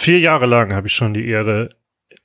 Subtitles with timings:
[0.00, 1.70] vier Jahre lang habe ich schon die Ehre,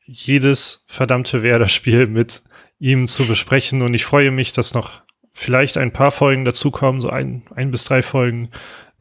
[0.05, 2.43] jedes verdammte Werder-Spiel mit
[2.79, 5.01] ihm zu besprechen und ich freue mich, dass noch
[5.31, 8.49] vielleicht ein paar Folgen dazukommen, so ein, ein bis drei Folgen.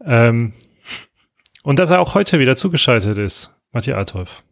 [0.05, 0.55] Ähm,
[1.63, 4.43] und dass er auch heute wieder zugeschaltet ist, Matthias Althoff.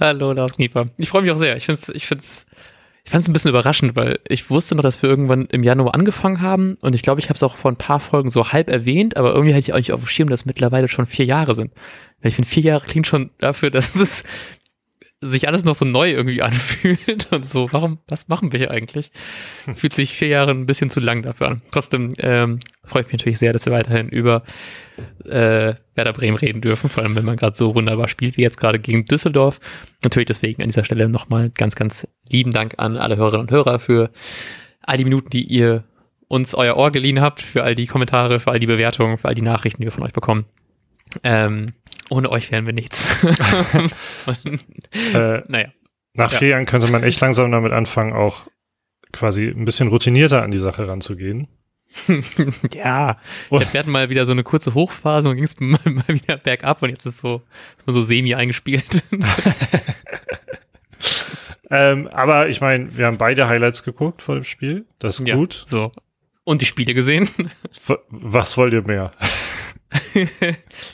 [0.00, 0.88] Hallo, Lars Knieper.
[0.96, 1.56] Ich freue mich auch sehr.
[1.56, 2.06] Ich finde es ich
[3.04, 6.40] ich fand's ein bisschen überraschend, weil ich wusste noch, dass wir irgendwann im Januar angefangen
[6.40, 9.16] haben und ich glaube, ich habe es auch vor ein paar Folgen so halb erwähnt,
[9.16, 11.54] aber irgendwie hatte ich auch nicht auf dem Schirm, dass es mittlerweile schon vier Jahre
[11.54, 11.72] sind.
[12.22, 14.22] Ich finde, vier Jahre klingt schon dafür, dass es
[15.22, 19.12] sich alles noch so neu irgendwie anfühlt und so, warum, was machen wir hier eigentlich?
[19.74, 21.62] Fühlt sich vier Jahre ein bisschen zu lang dafür an.
[21.70, 24.42] Trotzdem ähm, freue ich mich natürlich sehr, dass wir weiterhin über
[25.24, 28.58] äh, Werder Bremen reden dürfen, vor allem wenn man gerade so wunderbar spielt wie jetzt
[28.58, 29.60] gerade gegen Düsseldorf.
[30.02, 33.78] Natürlich deswegen an dieser Stelle nochmal ganz, ganz lieben Dank an alle Hörerinnen und Hörer
[33.78, 34.10] für
[34.82, 35.84] all die Minuten, die ihr
[36.26, 39.34] uns euer Ohr geliehen habt, für all die Kommentare, für all die Bewertungen, für all
[39.34, 40.46] die Nachrichten, die wir von euch bekommen.
[41.22, 41.74] Ähm,
[42.12, 43.06] ohne euch wären wir nichts.
[45.14, 45.68] äh, naja.
[46.14, 48.46] Nach vier Jahren könnte man echt langsam damit anfangen, auch
[49.12, 51.48] quasi ein bisschen routinierter an die Sache ranzugehen.
[52.74, 53.18] ja,
[53.50, 56.82] wir hatten mal wieder so eine kurze Hochphase und ging es mal, mal, wieder bergab
[56.82, 57.42] und jetzt ist so,
[57.86, 59.02] ist so semi eingespielt.
[61.70, 64.84] ähm, aber ich meine, wir haben beide Highlights geguckt vor dem Spiel.
[64.98, 65.64] Das ist ja, gut.
[65.66, 65.92] So.
[66.44, 67.30] Und die Spiele gesehen.
[68.08, 69.12] Was wollt ihr mehr?
[70.14, 70.28] Ich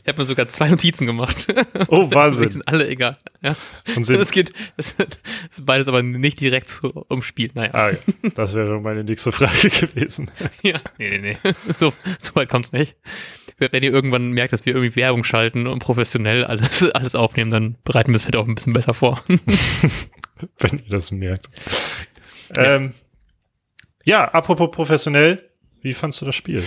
[0.06, 1.46] habe mir sogar zwei Notizen gemacht.
[1.88, 2.46] Oh, Wahnsinn.
[2.46, 3.16] Die sind alle egal.
[3.42, 3.56] Ja.
[3.96, 4.92] Und sind das geht, das
[5.50, 7.54] ist beides aber nicht direkt so umspielt.
[7.54, 7.70] Naja.
[7.74, 7.98] Ah, ja.
[8.34, 10.30] Das wäre meine nächste Frage gewesen.
[10.62, 11.52] ja, nee, nee, nee.
[11.78, 12.96] So, so weit kommt's nicht.
[13.58, 17.76] Wenn ihr irgendwann merkt, dass wir irgendwie Werbung schalten und professionell alles, alles aufnehmen, dann
[17.84, 19.22] bereiten wir es vielleicht auch ein bisschen besser vor.
[19.26, 21.48] Wenn ihr das merkt.
[22.56, 22.76] Ja.
[22.76, 22.94] Ähm,
[24.04, 25.50] ja, apropos professionell,
[25.82, 26.62] wie fandst du das Spiel?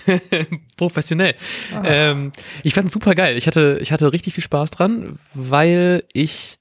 [0.76, 1.34] Professionell.
[1.74, 1.82] Ah.
[1.84, 3.36] Ähm, ich fand es super geil.
[3.36, 6.58] Ich hatte, ich hatte richtig viel Spaß dran, weil ich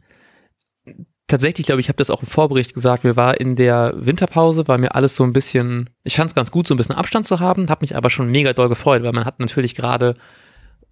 [1.27, 4.77] tatsächlich, glaube ich, habe das auch im Vorbericht gesagt, mir war in der Winterpause, war
[4.77, 7.39] mir alles so ein bisschen, ich fand es ganz gut, so ein bisschen Abstand zu
[7.39, 10.15] haben, habe mich aber schon mega doll gefreut, weil man hat natürlich gerade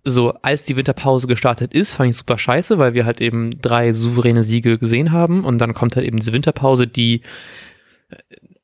[0.05, 3.91] so, als die Winterpause gestartet ist, fand ich super scheiße, weil wir halt eben drei
[3.91, 7.21] souveräne Siege gesehen haben und dann kommt halt eben diese Winterpause, die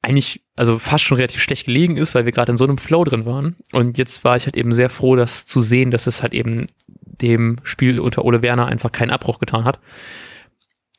[0.05, 3.03] eigentlich, also fast schon relativ schlecht gelegen ist, weil wir gerade in so einem Flow
[3.03, 3.57] drin waren.
[3.71, 6.67] Und jetzt war ich halt eben sehr froh, das zu sehen, dass es halt eben
[6.87, 9.79] dem Spiel unter Ole Werner einfach keinen Abbruch getan hat.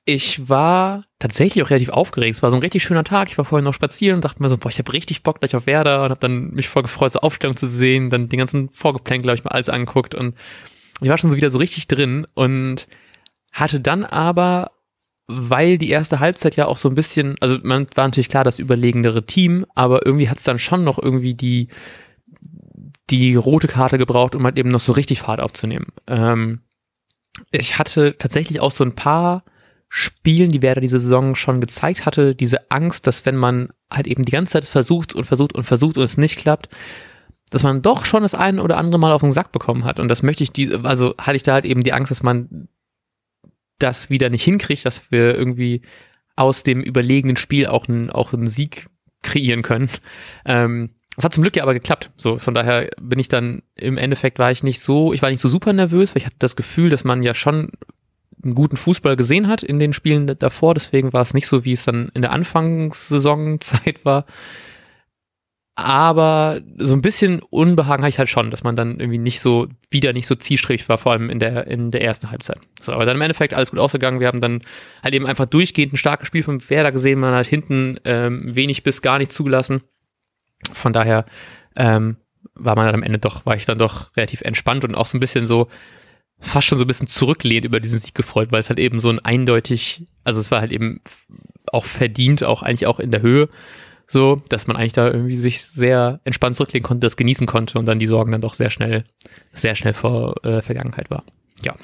[0.04, 2.36] Ich war tatsächlich auch relativ aufgeregt.
[2.36, 3.28] Es war so ein richtig schöner Tag.
[3.28, 5.56] Ich war vorhin noch spazieren und dachte mir so, boah, ich habe richtig Bock gleich
[5.56, 8.68] auf Werder und habe dann mich voll gefreut, so Aufstellung zu sehen, dann den ganzen
[8.70, 10.36] Vorgeplänkel, glaube ich, mal alles angeguckt und
[11.00, 12.86] ich war schon so wieder so richtig drin und
[13.52, 14.70] hatte dann aber
[15.28, 18.58] weil die erste Halbzeit ja auch so ein bisschen, also man war natürlich klar das
[18.58, 21.68] überlegendere Team, aber irgendwie hat es dann schon noch irgendwie die,
[23.10, 25.86] die rote Karte gebraucht, um halt eben noch so richtig Fahrt aufzunehmen.
[26.06, 26.60] Ähm,
[27.50, 29.44] ich hatte tatsächlich auch so ein paar
[29.88, 34.24] Spielen, die Werder diese Saison schon gezeigt hatte, diese Angst, dass wenn man halt eben
[34.24, 36.68] die ganze Zeit versucht und versucht und versucht und es nicht klappt,
[37.50, 40.00] dass man doch schon das ein oder andere Mal auf den Sack bekommen hat.
[40.00, 42.68] Und das möchte ich, die, also hatte ich da halt eben die Angst, dass man
[43.78, 45.82] das wieder nicht hinkriegt, dass wir irgendwie
[46.36, 48.88] aus dem überlegenen Spiel auch einen, auch einen Sieg
[49.22, 49.90] kreieren können.
[50.44, 52.10] Ähm, das hat zum Glück ja aber geklappt.
[52.18, 55.40] So, von daher bin ich dann, im Endeffekt war ich nicht so, ich war nicht
[55.40, 57.72] so super nervös, weil ich hatte das Gefühl, dass man ja schon
[58.44, 60.74] einen guten Fußball gesehen hat in den Spielen davor.
[60.74, 64.26] Deswegen war es nicht so, wie es dann in der Anfangssaisonzeit war.
[65.78, 69.68] Aber so ein bisschen Unbehagen habe ich halt schon, dass man dann irgendwie nicht so,
[69.90, 72.58] wieder nicht so zielstrebig war, vor allem in der, in der ersten Halbzeit.
[72.80, 74.18] So, aber dann im Endeffekt alles gut ausgegangen.
[74.18, 74.62] Wir haben dann
[75.02, 77.20] halt eben einfach durchgehend ein starkes Spiel von Werder gesehen.
[77.20, 79.82] Man hat hinten ähm, wenig bis gar nicht zugelassen.
[80.72, 81.26] Von daher
[81.76, 82.16] ähm,
[82.54, 85.18] war man dann am Ende doch, war ich dann doch relativ entspannt und auch so
[85.18, 85.68] ein bisschen so,
[86.38, 89.10] fast schon so ein bisschen zurücklehnt über diesen Sieg gefreut, weil es halt eben so
[89.10, 91.00] ein eindeutig, also es war halt eben
[91.66, 93.48] auch verdient, auch eigentlich auch in der Höhe
[94.06, 97.86] so, dass man eigentlich da irgendwie sich sehr entspannt zurücklegen konnte, das genießen konnte und
[97.86, 99.04] dann die Sorgen dann doch sehr schnell,
[99.52, 101.24] sehr schnell vor äh, Vergangenheit war.
[101.64, 101.74] Ja.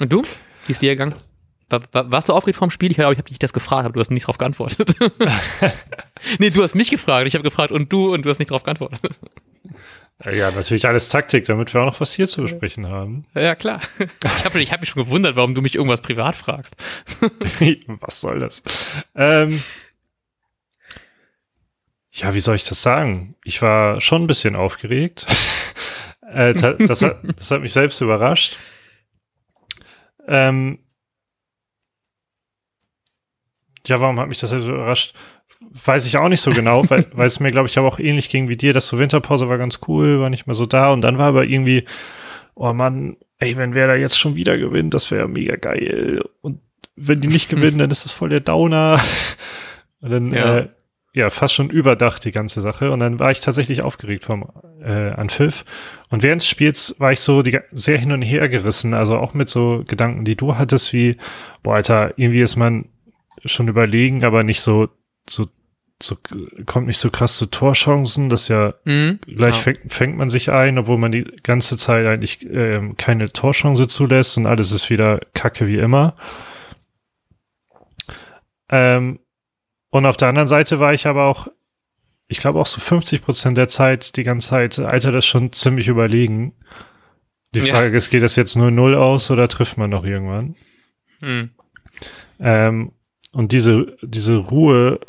[0.00, 0.22] Und du?
[0.66, 1.14] Wie ist dir gegangen?
[1.70, 2.90] War, war, warst du aufgeregt vorm Spiel?
[2.90, 4.94] Ich, ich habe dich das gefragt, aber du hast nicht drauf geantwortet.
[6.38, 7.26] nee, du hast mich gefragt.
[7.26, 9.00] Ich habe gefragt und du und du hast nicht drauf geantwortet.
[10.24, 13.24] Ja, natürlich alles Taktik, damit wir auch noch was hier zu besprechen haben.
[13.34, 13.80] Ja, klar.
[14.24, 16.74] Ich habe ich hab mich schon gewundert, warum du mich irgendwas privat fragst.
[18.00, 18.62] was soll das?
[19.14, 19.62] Ähm,
[22.18, 23.34] ja, wie soll ich das sagen?
[23.44, 25.26] Ich war schon ein bisschen aufgeregt.
[26.32, 28.56] äh, das, hat, das hat mich selbst überrascht.
[30.26, 30.80] Ähm,
[33.86, 35.14] ja, warum hat mich das selbst überrascht?
[35.60, 38.28] Weiß ich auch nicht so genau, weil, weil es mir, glaube ich, aber auch ähnlich
[38.28, 41.02] ging wie dir, dass so Winterpause war ganz cool, war nicht mehr so da und
[41.02, 41.84] dann war aber irgendwie,
[42.54, 46.22] oh Mann, ey, wenn wer da jetzt schon wieder gewinnt, das wäre mega geil.
[46.40, 46.60] Und
[46.96, 49.00] wenn die nicht gewinnen, dann ist das voll der Downer.
[50.00, 50.58] Und dann, ja.
[50.58, 50.68] Äh,
[51.18, 52.92] ja, fast schon überdacht die ganze Sache.
[52.92, 54.48] Und dann war ich tatsächlich aufgeregt vom
[54.80, 55.64] äh, Anpfiff.
[56.10, 58.94] Und während des Spiels war ich so die, sehr hin und her gerissen.
[58.94, 61.16] Also auch mit so Gedanken, die du hattest, wie,
[61.64, 62.84] boah, Alter, irgendwie ist man
[63.44, 64.90] schon überlegen, aber nicht so,
[65.28, 65.48] so,
[66.00, 66.16] so
[66.66, 68.28] kommt nicht so krass zu Torchancen.
[68.28, 69.62] Das ja mhm, gleich ja.
[69.62, 74.38] Fängt, fängt man sich ein, obwohl man die ganze Zeit eigentlich ähm, keine Torchance zulässt
[74.38, 76.14] und alles ist wieder Kacke wie immer.
[78.70, 79.18] Ähm,
[79.90, 81.48] und auf der anderen Seite war ich aber auch,
[82.26, 85.88] ich glaube auch so 50 Prozent der Zeit, die ganze Zeit, Alter, das schon ziemlich
[85.88, 86.54] überlegen.
[87.54, 87.96] Die Frage ja.
[87.96, 90.54] ist, geht das jetzt nur null aus oder trifft man noch irgendwann?
[91.20, 91.50] Hm.
[92.38, 92.92] Ähm,
[93.32, 95.00] und diese, diese Ruhe,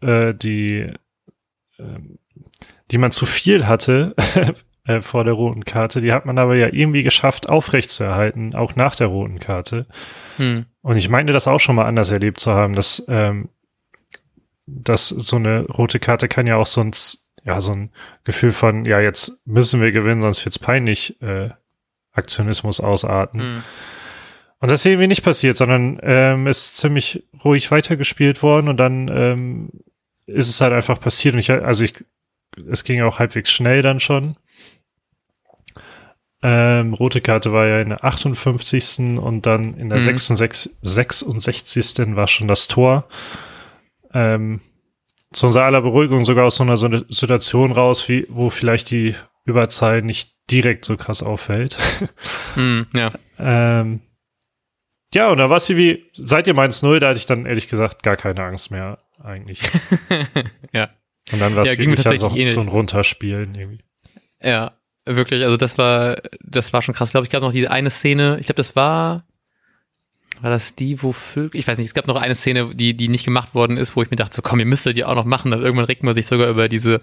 [0.00, 0.90] äh, die,
[1.78, 1.98] äh,
[2.90, 4.14] die man zu viel hatte
[4.86, 8.96] äh, vor der roten Karte, die hat man aber ja irgendwie geschafft, aufrechtzuerhalten, auch nach
[8.96, 9.86] der roten Karte.
[10.36, 10.66] Hm.
[10.82, 13.48] Und ich meine das auch schon mal anders erlebt zu haben, dass ähm,
[14.66, 17.90] dass so eine rote Karte kann ja auch sonst, ja, so ein
[18.24, 21.50] Gefühl von, ja, jetzt müssen wir gewinnen, sonst wird's peinlich, äh,
[22.12, 23.40] Aktionismus ausarten.
[23.40, 23.62] Mhm.
[24.60, 29.08] Und das ist irgendwie nicht passiert, sondern ähm, ist ziemlich ruhig weitergespielt worden und dann
[29.08, 29.70] ähm,
[30.26, 31.34] ist es halt einfach passiert.
[31.34, 31.92] Und ich, also ich,
[32.70, 34.36] es ging auch halbwegs schnell dann schon.
[36.40, 39.18] Ähm, rote Karte war ja in der 58.
[39.18, 40.04] und dann in der mhm.
[40.04, 42.16] 66, 66.
[42.16, 43.08] war schon das Tor
[44.14, 44.60] ähm,
[45.32, 50.00] zu unserer aller Beruhigung sogar aus so einer, Situation raus, wie, wo vielleicht die Überzahl
[50.00, 51.76] nicht direkt so krass auffällt.
[52.56, 53.12] Mm, ja.
[53.38, 54.00] ähm,
[55.12, 57.68] ja, und da war sie wie, seit ihr meins null, da hatte ich dann ehrlich
[57.68, 59.60] gesagt gar keine Angst mehr, eigentlich.
[60.72, 60.90] ja.
[61.32, 63.84] Und dann war es ja, wirklich so, so ein Runterspielen irgendwie.
[64.42, 64.72] Ja,
[65.06, 67.08] wirklich, also das war, das war schon krass.
[67.08, 69.24] Ich glaube, ich gab noch die eine Szene, ich glaube, das war,
[70.40, 73.08] war das die, wo Vögel, ich weiß nicht, es gab noch eine Szene, die, die
[73.08, 75.24] nicht gemacht worden ist, wo ich mir dachte, so komm, ihr müsstet die auch noch
[75.24, 75.50] machen.
[75.50, 77.00] Dann irgendwann regt man sich sogar über diese,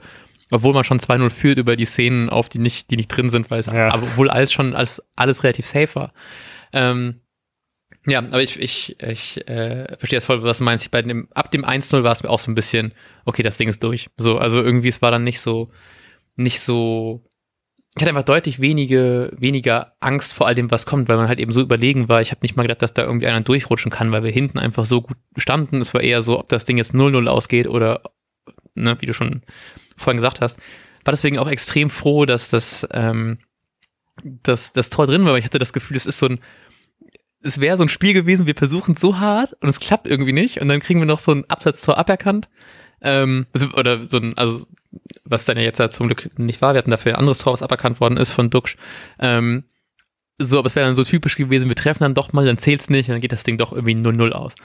[0.51, 3.50] obwohl man schon 2-0 führt, über die Szenen auf, die nicht, die nicht drin sind,
[3.50, 3.89] weil es, ja.
[3.89, 6.13] aber obwohl alles schon, alles, alles relativ safe war.
[6.74, 7.22] Ähm,
[8.06, 10.89] ja, aber ich, ich, ich äh, verstehe das voll, was du meinst.
[10.89, 12.94] Bei dem, ab dem 1-0 war es mir auch so ein bisschen,
[13.25, 14.10] okay, das Ding ist durch.
[14.18, 15.72] So, also irgendwie, es war dann nicht so,
[16.36, 17.24] nicht so
[17.95, 21.39] ich hatte einfach deutlich wenige, weniger Angst vor all dem, was kommt, weil man halt
[21.39, 22.21] eben so überlegen war.
[22.21, 24.85] Ich habe nicht mal gedacht, dass da irgendwie einer durchrutschen kann, weil wir hinten einfach
[24.85, 25.81] so gut standen.
[25.81, 28.01] Es war eher so, ob das Ding jetzt 0-0 ausgeht oder,
[28.75, 29.41] ne, wie du schon
[29.97, 30.57] vorhin gesagt hast.
[31.03, 33.39] War deswegen auch extrem froh, dass das, ähm,
[34.23, 36.39] dass das Tor drin war, weil ich hatte das Gefühl, es ist so ein,
[37.43, 40.61] es wäre so ein Spiel gewesen, wir versuchen so hart und es klappt irgendwie nicht
[40.61, 42.47] und dann kriegen wir noch so ein Absatztor aberkannt.
[43.01, 44.65] Ähm, oder so ein, also
[45.24, 46.74] was dann ja jetzt ja zum Glück nicht war.
[46.74, 48.77] Wir hatten dafür ein anderes Tor, was aberkannt worden ist von Duxch.
[49.19, 49.63] Ähm,
[50.38, 52.89] so, aber es wäre dann so typisch gewesen, wir treffen dann doch mal, dann zählt's
[52.89, 54.56] nicht, dann geht das Ding doch irgendwie 0-0 aus.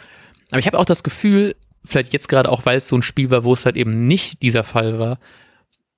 [0.50, 1.55] Aber ich habe auch das Gefühl,
[1.85, 4.43] vielleicht jetzt gerade auch, weil es so ein Spiel war, wo es halt eben nicht
[4.43, 5.19] dieser Fall war,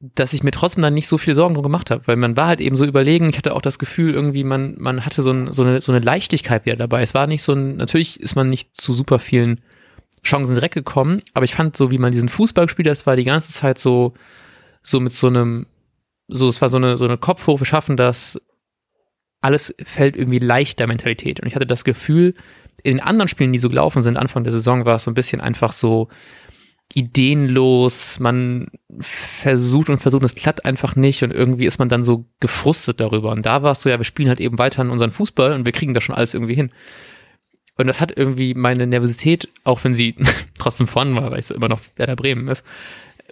[0.00, 2.46] dass ich mir trotzdem dann nicht so viel Sorgen drum gemacht habe, weil man war
[2.46, 5.52] halt eben so überlegen, ich hatte auch das Gefühl, irgendwie, man, man hatte so, ein,
[5.52, 7.02] so, eine, so eine Leichtigkeit wieder dabei.
[7.02, 9.60] Es war nicht so ein, natürlich ist man nicht zu super vielen
[10.24, 13.16] Chancen direkt gekommen, aber ich fand so, wie man diesen Fußball gespielt hat, das war
[13.16, 14.14] die ganze Zeit so,
[14.82, 15.66] so mit so einem,
[16.28, 18.40] so, es war so eine, so eine Kopfhoch, wir schaffen das,
[19.40, 21.40] alles fällt irgendwie leichter Mentalität.
[21.40, 22.34] Und ich hatte das Gefühl,
[22.82, 25.14] in den anderen Spielen, die so gelaufen sind, Anfang der Saison, war es so ein
[25.14, 26.08] bisschen einfach so
[26.94, 28.68] ideenlos, man
[29.00, 33.30] versucht und versucht, es klappt einfach nicht und irgendwie ist man dann so gefrustet darüber.
[33.32, 35.66] Und da war es so, ja, wir spielen halt eben weiter in unseren Fußball und
[35.66, 36.72] wir kriegen das schon alles irgendwie hin.
[37.78, 40.14] Und das hat irgendwie meine Nervosität, auch wenn sie
[40.58, 42.64] trotzdem vorhanden war, weil es immer noch Werder Bremen ist,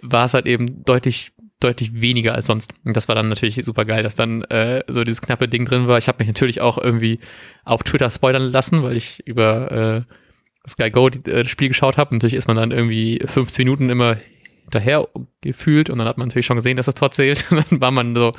[0.01, 2.73] war es halt eben deutlich deutlich weniger als sonst.
[2.85, 5.87] Und das war dann natürlich super geil, dass dann äh, so dieses knappe Ding drin
[5.87, 5.97] war.
[5.97, 7.19] Ich habe mich natürlich auch irgendwie
[7.65, 11.97] auf Twitter spoilern lassen, weil ich über äh, Sky Go die, äh, das Spiel geschaut
[11.97, 12.13] habe.
[12.13, 14.17] Natürlich ist man dann irgendwie 15 Minuten immer
[14.63, 15.07] hinterher
[15.41, 17.45] gefühlt und dann hat man natürlich schon gesehen, dass das Tor zählt.
[17.51, 18.33] Und dann war man so,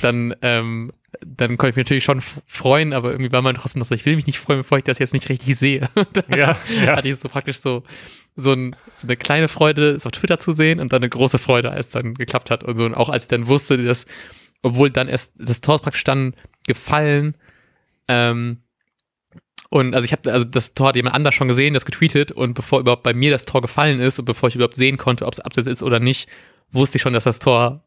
[0.00, 0.90] dann, ähm,
[1.24, 4.04] dann konnte ich mich natürlich schon freuen, aber irgendwie war man trotzdem noch so, ich
[4.06, 5.88] will mich nicht freuen, bevor ich das jetzt nicht richtig sehe.
[6.28, 6.96] ja, ja.
[6.96, 7.82] hatte ich so praktisch so,
[8.34, 11.38] so, ein, so eine kleine Freude, es auf Twitter zu sehen und dann eine große
[11.38, 12.84] Freude, als es dann geklappt hat und so.
[12.84, 14.06] Und auch als ich dann wusste, dass,
[14.62, 16.34] obwohl dann erst das Tor praktisch dann
[16.66, 17.36] gefallen,
[18.08, 18.62] ähm,
[19.68, 22.54] und also ich habe also das Tor hat jemand anders schon gesehen, das getweetet und
[22.54, 25.32] bevor überhaupt bei mir das Tor gefallen ist und bevor ich überhaupt sehen konnte, ob
[25.32, 26.28] es Abseits ist oder nicht,
[26.70, 27.85] wusste ich schon, dass das Tor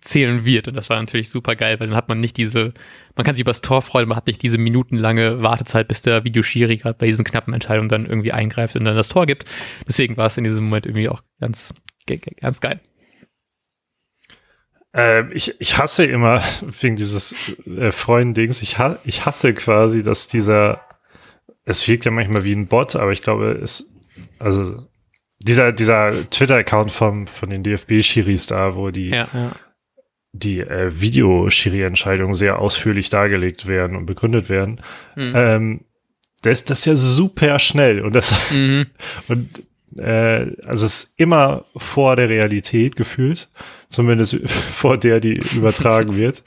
[0.00, 2.74] zählen wird und das war natürlich super geil, weil dann hat man nicht diese,
[3.14, 6.24] man kann sich über das Tor freuen, man hat nicht diese minutenlange Wartezeit, bis der
[6.24, 9.44] Videoschiri gerade bei diesen knappen Entscheidungen dann irgendwie eingreift und dann das Tor gibt.
[9.86, 11.72] Deswegen war es in diesem Moment irgendwie auch ganz,
[12.40, 12.80] ganz geil.
[14.92, 16.42] Äh, ich, ich hasse immer
[16.80, 20.80] wegen dieses äh, Freundendings, ich, ha ich hasse quasi, dass dieser,
[21.64, 23.88] es wirkt ja manchmal wie ein Bot, aber ich glaube, es,
[24.40, 24.88] also
[25.38, 29.52] dieser, dieser Twitter-Account vom, von den DFB-Schiris da, wo die, Ja, ja.
[30.38, 34.80] Die äh, Videoschiri-Entscheidungen sehr ausführlich dargelegt werden und begründet werden,
[35.14, 35.32] Mhm.
[35.34, 35.80] ähm,
[36.42, 38.86] da ist das ja super schnell und das, Mhm.
[39.28, 39.62] und
[39.98, 43.48] äh, also es ist immer vor der Realität gefühlt,
[43.88, 46.42] zumindest vor der, die übertragen wird.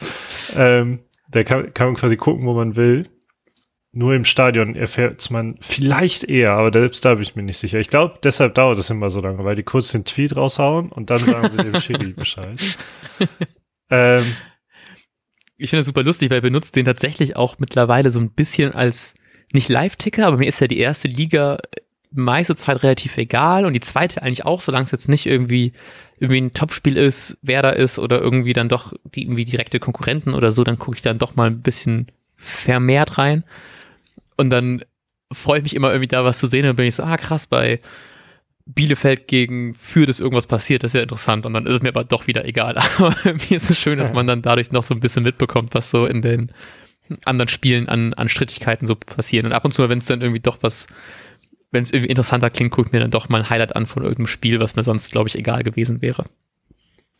[0.56, 1.00] Ähm,
[1.32, 3.08] da kann, kann man quasi gucken, wo man will.
[3.92, 7.80] Nur im Stadion erfährt man vielleicht eher, aber selbst da bin ich mir nicht sicher.
[7.80, 11.10] Ich glaube, deshalb dauert es immer so lange, weil die kurz den Tweet raushauen und
[11.10, 12.60] dann sagen sie dem Schiri Bescheid.
[13.90, 14.24] Ähm,
[15.58, 18.74] Ich finde das super lustig, weil er benutzt den tatsächlich auch mittlerweile so ein bisschen
[18.74, 19.16] als
[19.52, 21.58] nicht Live-Ticker, aber mir ist ja die erste Liga
[22.12, 25.74] meiste Zeit relativ egal und die zweite eigentlich auch, solange es jetzt nicht irgendwie
[26.20, 30.34] irgendwie ein Topspiel ist, wer da ist oder irgendwie dann doch die irgendwie direkte Konkurrenten
[30.34, 33.44] oder so, dann gucke ich dann doch mal ein bisschen vermehrt rein.
[34.38, 34.84] Und dann
[35.32, 36.68] freue ich mich immer irgendwie da was zu sehen.
[36.68, 37.80] Und bin ich so, ah krass, bei
[38.72, 41.90] Bielefeld gegen Fürth ist irgendwas passiert, das ist ja interessant und dann ist es mir
[41.90, 42.78] aber doch wieder egal.
[42.98, 45.90] Aber mir ist es schön, dass man dann dadurch noch so ein bisschen mitbekommt, was
[45.90, 46.52] so in den
[47.26, 49.48] anderen Spielen an, an Strittigkeiten so passieren.
[49.48, 50.86] Und ab und zu, wenn es dann irgendwie doch was,
[51.72, 54.04] wenn es irgendwie interessanter klingt, gucke ich mir dann doch mal ein Highlight an von
[54.04, 56.26] irgendeinem Spiel, was mir sonst, glaube ich, egal gewesen wäre.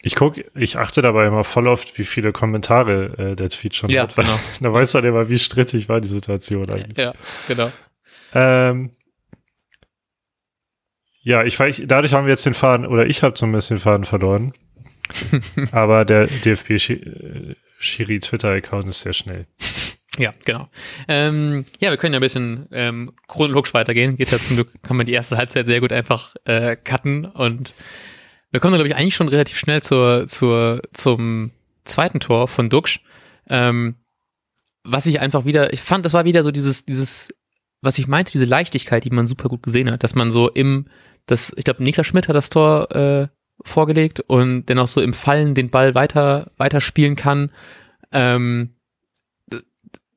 [0.04, 3.90] ich guck, ich achte dabei immer voll oft, wie viele Kommentare äh, der Tweet schon
[3.90, 4.40] Ja, hat, weil genau.
[4.62, 6.98] da weiß man immer, wie strittig war die Situation eigentlich.
[6.98, 7.14] Ja,
[7.48, 7.72] genau.
[8.36, 8.92] Ähm,
[11.22, 14.06] ja, ich weiß, dadurch haben wir jetzt den Faden, oder ich habe zumindest den Faden
[14.06, 14.54] verloren.
[15.72, 19.48] Aber der DFB-Schiri-Twitter-Account ist sehr schnell.
[20.18, 20.70] Ja, genau.
[21.08, 24.18] Ähm, ja, wir können ja ein bisschen ähm, chronologisch weitergehen.
[24.18, 27.74] Geht ja zum Glück, kann man die erste Halbzeit sehr gut einfach äh, cutten und
[28.52, 31.52] wir kommen, glaube ich, eigentlich schon relativ schnell zur, zur, zum
[31.84, 33.02] zweiten Tor von Duxch.
[33.48, 33.96] Ähm,
[34.84, 37.34] was ich einfach wieder, ich fand, das war wieder so dieses, dieses,
[37.82, 40.86] was ich meinte, diese Leichtigkeit, die man super gut gesehen hat, dass man so im,
[41.26, 43.28] das, ich glaube, Niklas Schmidt hat das Tor äh,
[43.64, 47.52] vorgelegt und dennoch so im Fallen den Ball weiter, weiter spielen kann.
[48.12, 48.76] Ähm,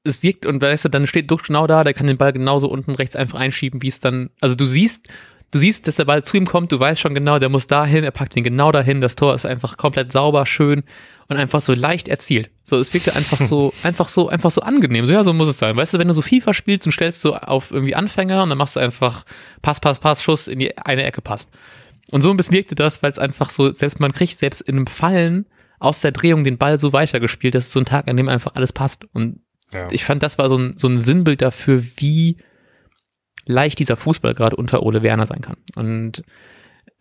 [0.05, 2.69] es wirkt und weißt du, dann steht Duck genau da, der kann den Ball genauso
[2.69, 5.09] unten rechts einfach einschieben, wie es dann, also du siehst,
[5.53, 8.03] du siehst, dass der Ball zu ihm kommt, du weißt schon genau, der muss dahin,
[8.03, 10.83] er packt ihn genau dahin, das Tor ist einfach komplett sauber, schön
[11.29, 12.51] und einfach so leicht erzielt.
[12.65, 15.07] So, es wirkte einfach so, einfach so, einfach so angenehm.
[15.07, 15.77] So, ja, so muss es sein.
[15.77, 18.59] Weißt du, wenn du so FIFA spielst und stellst du auf irgendwie Anfänger und dann
[18.59, 19.25] machst du einfach
[19.63, 21.51] Pass, Pass, Pass, Schuss in die eine Ecke passt.
[22.11, 24.77] Und so ein bisschen wirkte das, weil es einfach so, selbst man kriegt selbst in
[24.77, 25.47] einem Fallen
[25.79, 28.55] aus der Drehung den Ball so weitergespielt, dass es so ein Tag, an dem einfach
[28.55, 29.05] alles passt.
[29.13, 29.41] Und
[29.73, 29.89] Ja.
[29.91, 32.37] ich fand, das war so ein, so ein Sinnbild dafür, wie
[33.47, 35.57] leicht dieser Fußball gerade unter Ole Werner sein kann.
[35.75, 36.23] Und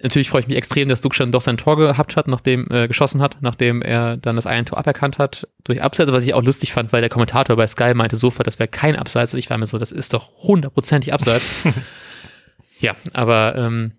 [0.04, 2.88] natürlich freue ich mich extrem, dass Duck schon doch sein Tor gehabt hat, nachdem äh,
[2.88, 6.44] geschossen hat, nachdem er dann das eine Tor aberkannt hat durch Abseits, was ich auch
[6.44, 9.34] lustig fand, weil der Kommentator bei Sky meinte sofort, das wäre kein Abseits.
[9.34, 11.46] Ich war mir so, das ist doch hundertprozentig Abseits.
[12.80, 13.94] ja, aber ähm,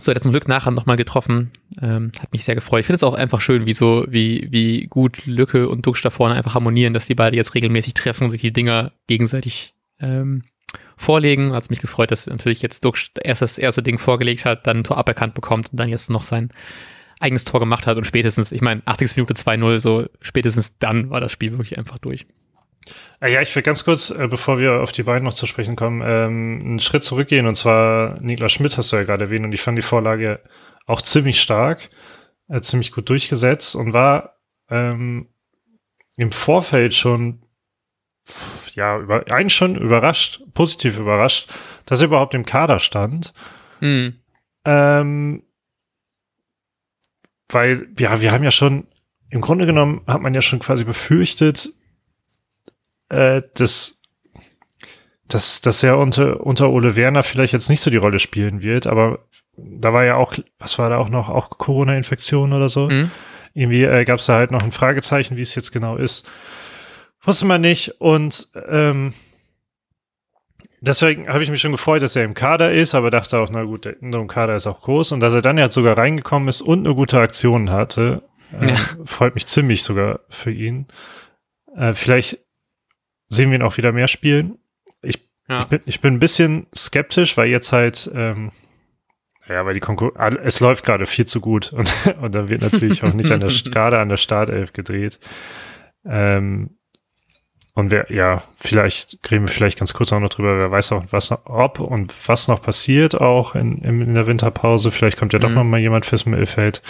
[0.00, 1.50] so hat er zum Glück nachher nochmal getroffen.
[1.80, 2.80] Ähm, hat mich sehr gefreut.
[2.80, 6.10] Ich finde es auch einfach schön, wie so, wie, wie gut Lücke und Duxch da
[6.10, 10.44] vorne einfach harmonieren, dass die beide jetzt regelmäßig treffen und sich die Dinger gegenseitig ähm,
[10.96, 11.52] vorlegen.
[11.52, 14.84] Hat mich gefreut, dass natürlich jetzt Duxch erst das erste Ding vorgelegt hat, dann ein
[14.84, 16.50] Tor aberkannt bekommt und dann jetzt noch sein
[17.20, 19.16] eigenes Tor gemacht hat und spätestens, ich meine, 80.
[19.16, 22.26] Minute 2-0, so spätestens dann war das Spiel wirklich einfach durch.
[23.20, 25.76] Ah ja, ich will ganz kurz, äh, bevor wir auf die beiden noch zu sprechen
[25.76, 27.46] kommen, ähm, einen Schritt zurückgehen.
[27.46, 29.44] Und zwar Niklas Schmidt hast du ja gerade erwähnt.
[29.44, 30.40] Und ich fand die Vorlage
[30.86, 31.90] auch ziemlich stark,
[32.48, 34.36] äh, ziemlich gut durchgesetzt und war
[34.68, 35.28] ähm,
[36.16, 37.42] im Vorfeld schon,
[38.74, 41.50] ja, über, eigentlich schon überrascht, positiv überrascht,
[41.86, 43.32] dass er überhaupt im Kader stand.
[43.80, 44.20] Hm.
[44.64, 45.42] Ähm,
[47.48, 48.86] weil, ja, wir haben ja schon,
[49.30, 51.70] im Grunde genommen hat man ja schon quasi befürchtet,
[53.08, 54.00] äh, dass,
[55.28, 58.86] dass, dass er unter, unter Ole Werner vielleicht jetzt nicht so die Rolle spielen wird,
[58.86, 59.26] aber
[59.56, 62.88] da war ja auch, was war da auch noch, auch Corona-Infektion oder so?
[62.88, 63.10] Hm.
[63.54, 66.26] Irgendwie äh, gab es da halt noch ein Fragezeichen, wie es jetzt genau ist.
[67.24, 69.14] Wusste man nicht und ähm,
[70.80, 73.62] deswegen habe ich mich schon gefreut, dass er im Kader ist, aber dachte auch, na
[73.62, 76.60] gut, der im Kader ist auch groß und dass er dann ja sogar reingekommen ist
[76.62, 78.22] und eine gute Aktion hatte,
[78.60, 78.76] äh, Ja.
[79.04, 80.86] freut mich ziemlich sogar für ihn.
[81.76, 82.38] Äh, vielleicht
[83.28, 84.58] sehen wir ihn auch wieder mehr spielen.
[85.00, 85.60] Ich, Ja.
[85.60, 88.50] ich, bin, ich bin ein bisschen skeptisch, weil jetzt halt, ähm,
[89.48, 91.88] ja, weil die Konkurrenz, es läuft gerade viel zu gut und,
[92.20, 95.20] und dann wird natürlich auch nicht an der, gerade an der Startelf gedreht.
[96.04, 96.76] Ähm,
[97.74, 101.04] und wer, ja, vielleicht reden wir vielleicht ganz kurz auch noch drüber, wer weiß auch,
[101.10, 104.90] was noch, ob und was noch passiert auch in, in, der Winterpause.
[104.90, 105.54] Vielleicht kommt ja doch Mhm.
[105.54, 106.82] noch mal jemand fürs Mittelfeld.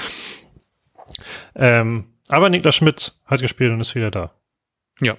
[1.55, 4.33] Ähm, aber Niklas Schmidt hat gespielt und ist wieder da.
[5.01, 5.17] Ja.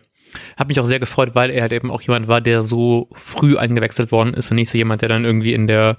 [0.57, 3.55] Hat mich auch sehr gefreut, weil er halt eben auch jemand war, der so früh
[3.57, 5.97] eingewechselt worden ist und nicht so jemand, der dann irgendwie in der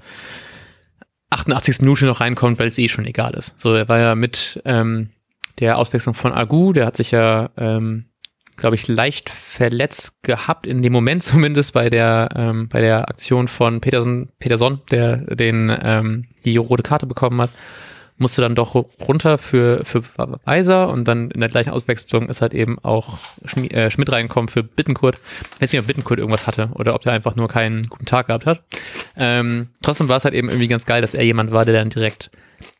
[1.31, 1.81] 88.
[1.81, 3.59] Minute noch reinkommt, weil es eh schon egal ist.
[3.59, 5.11] So, er war ja mit ähm,
[5.61, 8.07] der Auswechslung von Agu, der hat sich ja, ähm,
[8.57, 13.49] glaube ich, leicht verletzt gehabt, in dem Moment zumindest bei der, ähm, bei der Aktion
[13.49, 17.51] von Peterson, Peterson, der den ähm, die rote Karte bekommen hat
[18.17, 20.03] musste dann doch runter für, für
[20.45, 24.49] Weiser und dann in der gleichen Auswechslung ist halt eben auch Schmi äh, Schmidt reingekommen
[24.49, 25.19] für Bittenkurt.
[25.57, 28.29] Ich weiß nicht, ob Bittenkurt irgendwas hatte oder ob der einfach nur keinen guten Tag
[28.29, 28.63] gehabt hat.
[29.17, 31.91] Ähm, trotzdem war es halt eben irgendwie ganz geil, dass er jemand war, der dann
[31.91, 32.31] direkt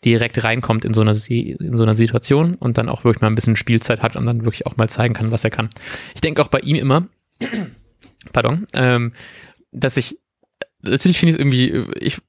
[0.05, 3.35] direkt reinkommt in so einer in so einer Situation und dann auch wirklich mal ein
[3.35, 5.71] bisschen Spielzeit hat und dann wirklich auch mal zeigen kann, was er kann.
[6.15, 7.07] Ich denke auch bei ihm immer,
[8.33, 9.13] pardon, ähm,
[9.73, 10.19] dass ich
[10.83, 12.21] natürlich finde ich es irgendwie, ich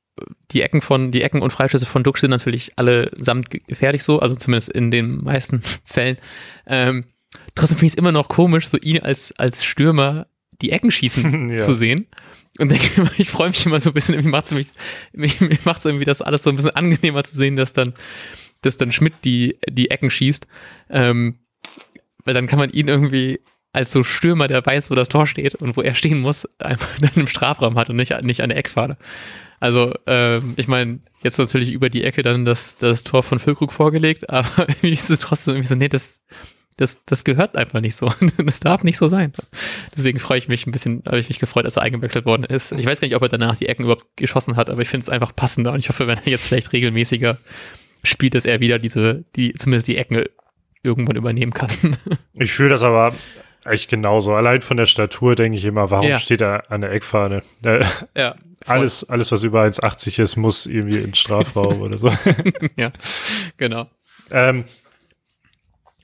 [0.51, 4.19] die Ecken von, die Ecken und Freischüsse von Duck sind natürlich alle samt gefährlich so,
[4.19, 6.17] also zumindest in den meisten Fällen.
[6.65, 7.05] Ähm,
[7.53, 10.27] trotzdem finde ich es immer noch komisch, so ihn als, als Stürmer
[10.62, 11.62] die Ecken schießen ja.
[11.62, 12.07] zu sehen.
[12.59, 14.67] Und denke immer, ich freue mich immer so ein bisschen, irgendwie macht es mich,
[15.13, 17.93] mich, mich macht es irgendwie das alles so ein bisschen angenehmer zu sehen, dass dann,
[18.62, 20.47] dass dann Schmidt die, die Ecken schießt.
[20.89, 21.39] Ähm,
[22.24, 23.39] weil dann kann man ihn irgendwie
[23.75, 26.89] als so Stürmer, der weiß, wo das Tor steht und wo er stehen muss, einfach
[27.00, 28.97] dann im Strafraum hat und nicht, nicht an der Eckfahne.
[29.59, 33.74] Also, ähm, ich meine, jetzt natürlich über die Ecke dann das, das Tor von Füllkrug
[33.74, 36.21] vorgelegt, aber irgendwie ist es trotzdem irgendwie so, nee, das,
[36.77, 38.12] das, das gehört einfach nicht so.
[38.38, 39.34] Das darf nicht so sein.
[39.96, 42.72] Deswegen freue ich mich ein bisschen, habe ich mich gefreut, dass er eingewechselt worden ist.
[42.74, 45.03] Ich weiß gar nicht, ob er danach die Ecken überhaupt geschossen hat, aber ich finde
[45.03, 47.38] es einfach passender und ich hoffe, wenn er jetzt vielleicht regelmäßiger
[48.03, 50.24] spielt, dass er wieder diese, die, zumindest die Ecken
[50.84, 51.70] irgendwann übernehmen kann.
[52.34, 53.15] Ich fühle das aber
[53.63, 54.34] echt genauso.
[54.34, 56.20] Allein von der Statur denke ich immer, warum ja.
[56.20, 57.44] steht er an der Eckfahne?
[58.15, 58.36] ja.
[58.65, 62.12] Alles, alles, was über 1,80 ist, muss irgendwie ins Strafraum oder so.
[62.75, 62.91] ja,
[63.58, 63.89] genau.
[64.32, 64.65] Ähm,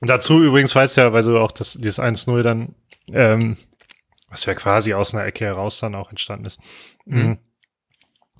[0.08, 2.74] dazu übrigens, weißt ja, weil du auch das, dieses 1-0 dann,
[3.12, 3.56] ähm,
[4.28, 6.60] was ja quasi aus einer Ecke heraus dann auch entstanden ist.
[7.04, 7.38] Mhm.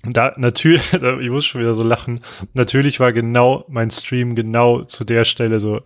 [0.03, 2.19] Da natürlich, ich muss schon wieder so lachen.
[2.53, 5.81] Natürlich war genau mein Stream genau zu der Stelle so,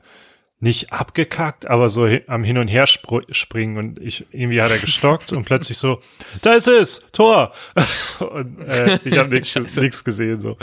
[0.59, 5.31] nicht abgekackt, aber so am Hin und Her springen und ich irgendwie hat er gestockt
[5.31, 6.01] und plötzlich so,
[6.41, 7.53] da ist es, Tor.
[8.19, 10.57] und äh, ich habe nichts gesehen so.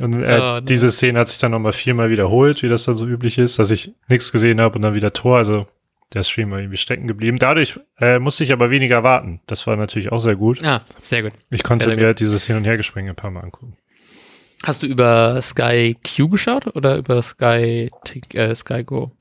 [0.00, 3.06] Und äh, oh, diese Szene hat sich dann nochmal viermal wiederholt, wie das dann so
[3.06, 5.36] üblich ist, dass ich nichts gesehen habe und dann wieder Tor.
[5.36, 5.66] Also
[6.12, 7.38] der Stream war irgendwie stecken geblieben.
[7.38, 9.40] Dadurch äh, musste ich aber weniger warten.
[9.46, 10.60] Das war natürlich auch sehr gut.
[10.60, 11.32] Ja, sehr gut.
[11.50, 12.20] Ich konnte sehr, sehr mir gut.
[12.20, 13.76] dieses Hin- und Hergespringe ein paar Mal angucken.
[14.64, 17.90] Hast du über Sky Q geschaut oder über Sky,
[18.32, 19.12] äh, Sky Go?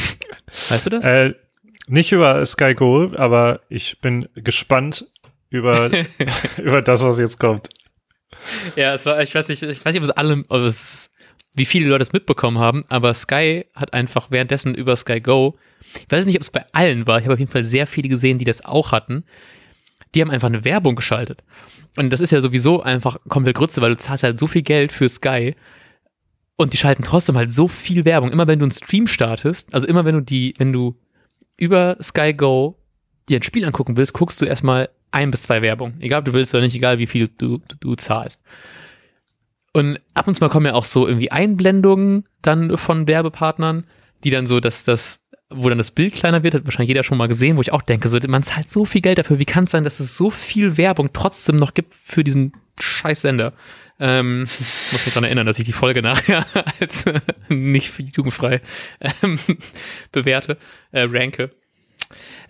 [0.68, 1.04] Weißt du das?
[1.04, 1.34] Äh,
[1.86, 5.06] nicht über Sky Go, aber ich bin gespannt
[5.50, 5.90] über,
[6.62, 7.68] über das, was jetzt kommt.
[8.76, 11.10] Ja, es war, ich weiß nicht, ich weiß nicht, ob es alle, ob es,
[11.54, 15.56] wie viele Leute es mitbekommen haben, aber Sky hat einfach währenddessen über Sky Go,
[15.94, 18.08] ich weiß nicht, ob es bei allen war, ich habe auf jeden Fall sehr viele
[18.08, 19.24] gesehen, die das auch hatten,
[20.14, 21.42] die haben einfach eine Werbung geschaltet.
[21.96, 24.92] Und das ist ja sowieso einfach komplett Grütze, weil du zahlst halt so viel Geld
[24.92, 25.54] für Sky
[26.56, 28.32] und die schalten trotzdem halt so viel Werbung.
[28.32, 30.96] Immer wenn du einen Stream startest, also immer wenn du die, wenn du
[31.56, 32.76] über Sky Go
[33.28, 35.94] dir ein Spiel angucken willst, guckst du erstmal ein bis zwei Werbung.
[36.00, 38.40] Egal ob du willst oder nicht, egal wie viel du, du, du zahlst.
[39.72, 43.84] Und ab und zu mal kommen ja auch so irgendwie Einblendungen dann von Werbepartnern,
[44.22, 47.18] die dann so, dass das wo dann das Bild kleiner wird, hat wahrscheinlich jeder schon
[47.18, 49.64] mal gesehen, wo ich auch denke, so, man zahlt so viel Geld dafür, wie kann
[49.64, 53.52] es sein, dass es so viel Werbung trotzdem noch gibt für diesen Scheißsender?
[54.00, 54.40] Ähm,
[54.92, 56.46] muss mich daran erinnern, dass ich die Folge nachher
[56.80, 58.60] als äh, nicht jugendfrei
[59.22, 59.38] ähm,
[60.12, 60.56] bewerte,
[60.92, 61.50] äh, ranke.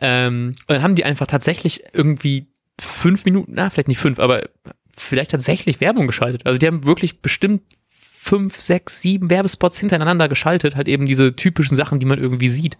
[0.01, 2.47] Ähm, und dann haben die einfach tatsächlich irgendwie
[2.85, 4.49] fünf Minuten, na, vielleicht nicht fünf, aber
[4.97, 6.47] vielleicht tatsächlich Werbung geschaltet.
[6.47, 11.77] Also die haben wirklich bestimmt fünf, sechs, sieben Werbespots hintereinander geschaltet, halt eben diese typischen
[11.77, 12.79] Sachen, die man irgendwie sieht.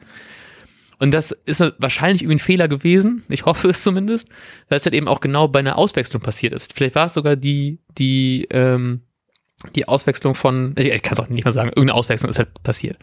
[0.99, 3.25] Und das ist wahrscheinlich irgendwie ein Fehler gewesen.
[3.29, 4.29] Ich hoffe es zumindest,
[4.69, 6.73] weil es halt eben auch genau bei einer Auswechslung passiert ist.
[6.73, 9.03] Vielleicht war es sogar die, die, ähm,
[9.75, 12.99] die Auswechslung von, ich kann es auch nicht mal sagen, irgendeine Auswechslung ist halt passiert.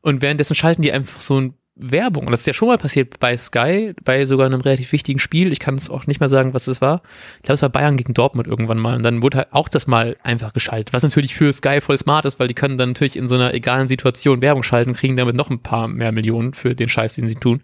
[0.00, 2.26] Und währenddessen schalten die einfach so ein Werbung.
[2.26, 5.50] Und das ist ja schon mal passiert bei Sky, bei sogar einem relativ wichtigen Spiel.
[5.50, 7.02] Ich kann es auch nicht mehr sagen, was das war.
[7.36, 8.94] Ich glaube, es war Bayern gegen Dortmund irgendwann mal.
[8.94, 10.92] Und dann wurde halt auch das mal einfach geschaltet.
[10.92, 13.54] Was natürlich für Sky voll smart ist, weil die können dann natürlich in so einer
[13.54, 17.28] egalen Situation Werbung schalten kriegen damit noch ein paar mehr Millionen für den Scheiß, den
[17.28, 17.62] sie tun.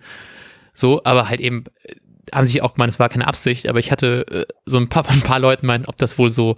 [0.74, 1.94] So, aber halt eben äh,
[2.32, 5.08] haben sich auch gemeint, es war keine Absicht, aber ich hatte äh, so ein paar,
[5.10, 6.56] ein paar Leuten meinen, ob das wohl so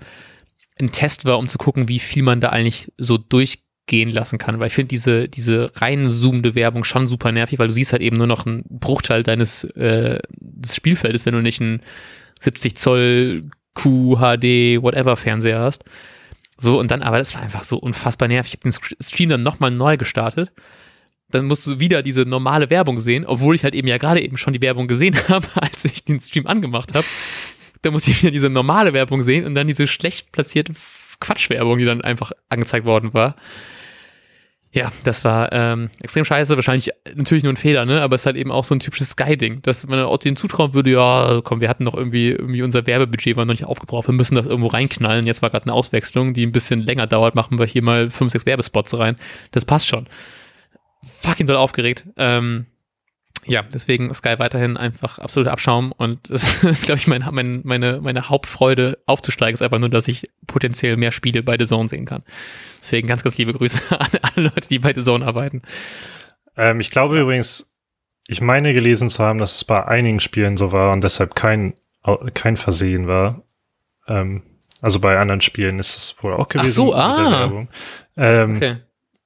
[0.79, 3.63] ein Test war, um zu gucken, wie viel man da eigentlich so durch
[3.93, 7.69] gehen lassen kann, weil ich finde diese, diese rein zoomende Werbung schon super nervig, weil
[7.69, 11.61] du siehst halt eben nur noch einen Bruchteil deines äh, des Spielfeldes, wenn du nicht
[11.61, 11.83] einen
[12.41, 13.43] 70 Zoll
[13.75, 15.85] QHD whatever Fernseher hast.
[16.57, 18.55] So, und dann, aber das war einfach so unfassbar nervig.
[18.55, 20.51] Ich habe den Stream dann nochmal neu gestartet.
[21.29, 24.39] dann musst du wieder diese normale Werbung sehen, obwohl ich halt eben ja gerade eben
[24.39, 27.05] schon die Werbung gesehen habe, als ich den Stream angemacht habe.
[27.83, 30.73] Da muss ich wieder diese normale Werbung sehen und dann diese schlecht platzierte
[31.21, 33.37] Quatschwerbung, die dann einfach angezeigt worden war.
[34.75, 38.01] Ja, das war ähm, extrem scheiße, wahrscheinlich natürlich nur ein Fehler, ne?
[38.01, 40.91] Aber es ist halt eben auch so ein typisches Sky-Ding, dass man denen zutrauen würde,
[40.91, 44.35] ja, komm, wir hatten noch irgendwie, irgendwie unser Werbebudget war noch nicht aufgebraucht, wir müssen
[44.35, 45.27] das irgendwo reinknallen.
[45.27, 48.33] Jetzt war gerade eine Auswechslung, die ein bisschen länger dauert, machen wir hier mal fünf,
[48.33, 49.17] sechs Werbespots rein.
[49.51, 50.07] Das passt schon.
[51.21, 52.07] Fucking doll aufgeregt.
[52.17, 52.65] Ähm,
[53.45, 58.01] ja, deswegen Sky weiterhin einfach absoluter Abschaum und es ist, glaube ich, mein, mein, meine,
[58.01, 62.05] meine Hauptfreude aufzusteigen, ist einfach nur, dass ich potenziell mehr Spiele bei The Zone sehen
[62.05, 62.23] kann.
[62.81, 65.63] Deswegen ganz, ganz liebe Grüße an alle Leute, die bei The Zone arbeiten.
[66.57, 67.23] Ähm, ich glaube ja.
[67.23, 67.75] übrigens,
[68.29, 71.75] ich meine gelesen zu haben, dass es bei einigen Spielen so war und deshalb kein,
[72.35, 73.43] kein Versehen war.
[74.07, 74.43] Ähm,
[74.81, 76.69] also bei anderen Spielen ist es wohl auch gewesen.
[76.69, 77.67] Ach so, ah.
[78.17, 78.77] Ähm, okay.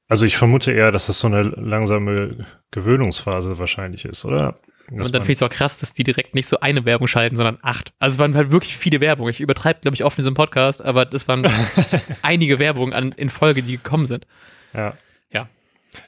[0.08, 4.54] Also ich vermute eher, dass es so eine langsame Gewöhnungsphase wahrscheinlich ist, oder?
[4.88, 7.08] Dass und dann finde ich es auch krass, dass die direkt nicht so eine Werbung
[7.08, 7.92] schalten, sondern acht.
[7.98, 9.32] Also es waren halt wirklich viele Werbungen.
[9.32, 11.44] Ich übertreibe, glaube ich, oft in diesem Podcast, aber das waren
[12.22, 14.28] einige Werbungen an, in Folge, die gekommen sind.
[14.74, 14.94] Ja.
[15.32, 15.48] Ja.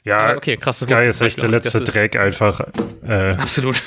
[0.05, 0.79] Ja, aber okay, krass.
[0.79, 2.61] Sky ist echt der letzte Dreck einfach.
[3.05, 3.83] Äh, absolut.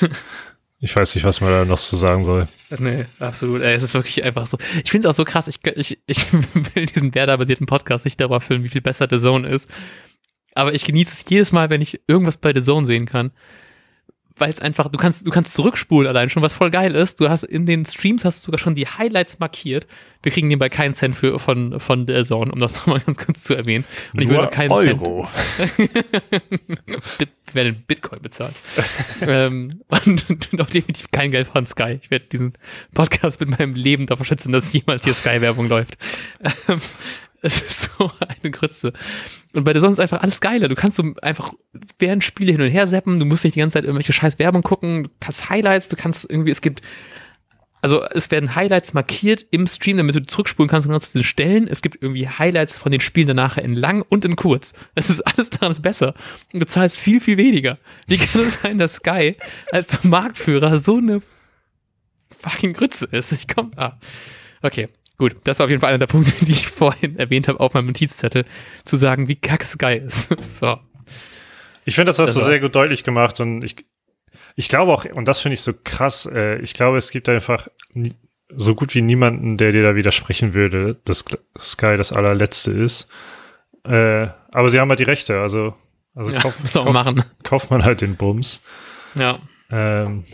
[0.85, 2.45] Ich weiß nicht, was man da noch zu sagen soll.
[2.77, 3.61] Nee, absolut.
[3.61, 4.57] Ey, es ist wirklich einfach so.
[4.83, 5.47] Ich finde es auch so krass.
[5.47, 6.33] Ich, ich, ich
[6.75, 9.69] will diesen Werder-basierten Podcast nicht darüber füllen, wie viel besser The Zone ist.
[10.55, 13.31] Aber ich genieße es jedes Mal, wenn ich irgendwas bei The Zone sehen kann
[14.37, 17.19] weil es einfach, du kannst, du kannst zurückspulen allein schon, was voll geil ist.
[17.19, 19.87] Du hast in den Streams hast du sogar schon die Highlights markiert.
[20.23, 23.43] Wir kriegen nebenbei keinen Cent für, von, von der Zone, um das nochmal ganz kurz
[23.43, 23.85] zu erwähnen.
[24.13, 25.27] Und ich würde keinen Euro.
[25.57, 25.71] Cent.
[27.19, 28.55] Wir werden Bitcoin bezahlt.
[29.21, 31.99] ähm, und, auch definitiv kein Geld von Sky.
[32.01, 32.53] Ich werde diesen
[32.93, 35.97] Podcast mit meinem Leben davor schützen, dass jemals hier Sky-Werbung läuft.
[37.43, 38.93] Es ist so eine Grütze.
[39.53, 40.69] Und bei der Sonne ist einfach alles geiler.
[40.69, 41.53] Du kannst so einfach
[41.99, 44.63] während Spiele hin und her zappen, du musst nicht die ganze Zeit irgendwelche scheiß Werbung
[44.63, 46.81] gucken, du kannst Highlights, du kannst irgendwie, es gibt,
[47.81, 51.67] also es werden Highlights markiert im Stream, damit du zurückspulen kannst genau zu den Stellen.
[51.67, 54.71] Es gibt irgendwie Highlights von den Spielen danach in lang und in kurz.
[54.95, 56.13] Es ist alles daran besser.
[56.53, 57.77] Und du zahlst viel, viel weniger.
[58.07, 59.35] Wie kann es sein, dass Sky
[59.71, 61.21] als Marktführer so eine
[62.31, 63.33] fucking Grütze ist?
[63.33, 63.99] Ich komm, ah.
[64.61, 64.87] Okay.
[65.17, 67.73] Gut, das war auf jeden Fall einer der Punkte, die ich vorhin erwähnt habe auf
[67.73, 68.45] meinem Notizzettel,
[68.85, 70.29] zu sagen, wie kacke geil ist.
[70.59, 70.77] so.
[71.85, 73.85] Ich finde, das hast das du sehr gut deutlich gemacht und ich,
[74.55, 77.67] ich glaube auch, und das finde ich so krass, äh, ich glaube, es gibt einfach
[77.93, 78.13] nie,
[78.55, 81.25] so gut wie niemanden, der dir da widersprechen würde, dass
[81.57, 83.09] Sky das allerletzte ist.
[83.83, 85.75] Äh, aber sie haben halt die Rechte, also,
[86.15, 87.23] also ja, kauf, kauf, machen.
[87.43, 88.63] kauft man halt den Bums.
[89.15, 89.39] Ja.
[89.69, 90.25] Ähm,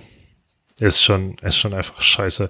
[0.79, 2.49] ist schon, ist schon einfach scheiße.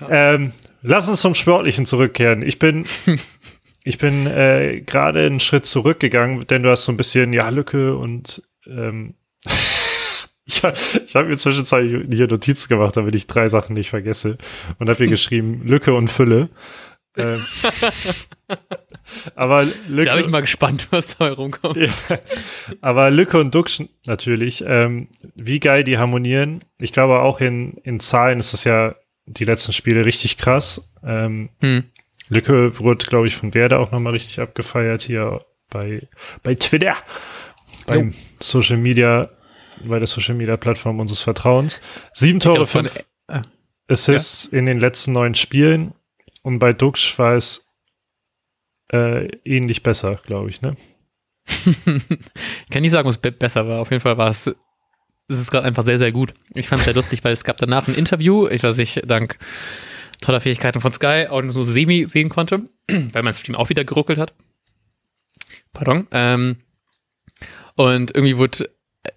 [0.00, 0.34] Ja.
[0.34, 2.42] Ähm, lass uns zum Sportlichen zurückkehren.
[2.42, 2.86] Ich bin,
[3.84, 7.96] ich bin äh, gerade einen Schritt zurückgegangen, denn du hast so ein bisschen, ja, Lücke
[7.96, 9.14] und ähm,
[10.44, 10.62] ich,
[11.06, 14.38] ich habe mir zwischenzeitlich hier Notizen gemacht, damit ich drei Sachen nicht vergesse
[14.78, 16.48] und habe hier geschrieben Lücke und Fülle.
[17.16, 17.44] ähm,
[19.34, 20.10] aber Lücke.
[20.10, 21.76] Da bin ich mal gespannt, was da rumkommt.
[21.76, 21.88] Ja,
[22.82, 26.62] aber Lücke und Duxch natürlich, ähm, wie geil die harmonieren.
[26.78, 28.94] Ich glaube auch in, in Zahlen ist es ja
[29.26, 30.92] die letzten Spiele richtig krass.
[31.04, 31.84] Ähm, hm.
[32.28, 36.08] Lücke wurde, glaube ich, von Werder auch nochmal richtig abgefeiert hier bei,
[36.42, 36.96] bei Twitter,
[37.86, 38.14] beim jo.
[38.40, 39.30] Social Media,
[39.84, 41.80] bei der Social Media Plattform unseres Vertrauens.
[42.12, 43.42] Sieben Tore, fünf äh,
[43.88, 44.58] Assists ja.
[44.58, 45.94] in den letzten neun Spielen.
[46.42, 47.72] Und bei Dux war es
[48.92, 50.76] äh, ähnlich besser, glaube ich, ne?
[52.70, 53.80] kann nicht sagen, was besser war.
[53.80, 54.52] Auf jeden Fall war es
[55.28, 56.34] es ist gerade einfach sehr, sehr gut.
[56.54, 59.38] Ich fand es sehr lustig, weil es gab danach ein Interview, ich weiß nicht, dank
[60.20, 63.84] toller Fähigkeiten von Sky auch nur so semi sehen konnte, weil mein Stream auch wieder
[63.84, 64.32] geruckelt hat.
[65.72, 66.06] Pardon.
[66.10, 66.56] Ähm,
[67.74, 68.70] und irgendwie wurde,
[69.02, 69.10] äh,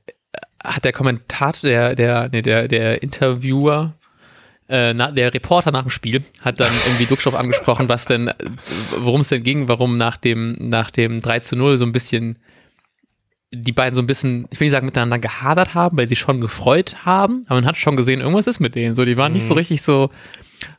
[0.64, 3.94] hat der Kommentator, der, der, nee, der, der Interviewer,
[4.68, 8.32] äh, na, der Reporter nach dem Spiel hat dann irgendwie Duckstoff angesprochen, was denn,
[8.98, 12.40] worum es denn ging, warum nach dem, nach dem 3 zu 0 so ein bisschen
[13.52, 16.40] die beiden so ein bisschen, ich will nicht sagen, miteinander gehadert haben, weil sie schon
[16.40, 18.96] gefreut haben, aber man hat schon gesehen, irgendwas ist mit denen.
[18.96, 19.38] So, die waren mhm.
[19.38, 19.60] nicht so mhm.
[19.60, 20.12] richtig so,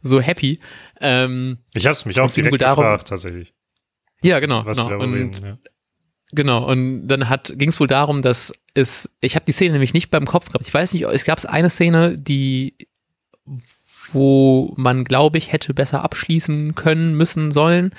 [0.02, 0.60] so happy.
[1.00, 3.54] Ähm, ich habe es mich auch direkt darum, gefragt, tatsächlich.
[4.22, 4.64] Ja, genau.
[4.64, 5.02] Was genau.
[5.02, 5.58] Und, reden, ja.
[6.32, 10.10] Genau, und dann ging es wohl darum, dass es, ich habe die Szene nämlich nicht
[10.10, 10.66] beim Kopf gehabt.
[10.66, 12.88] Ich weiß nicht, es gab eine Szene, die,
[14.12, 17.94] wo man, glaube ich, hätte besser abschließen können, müssen, sollen.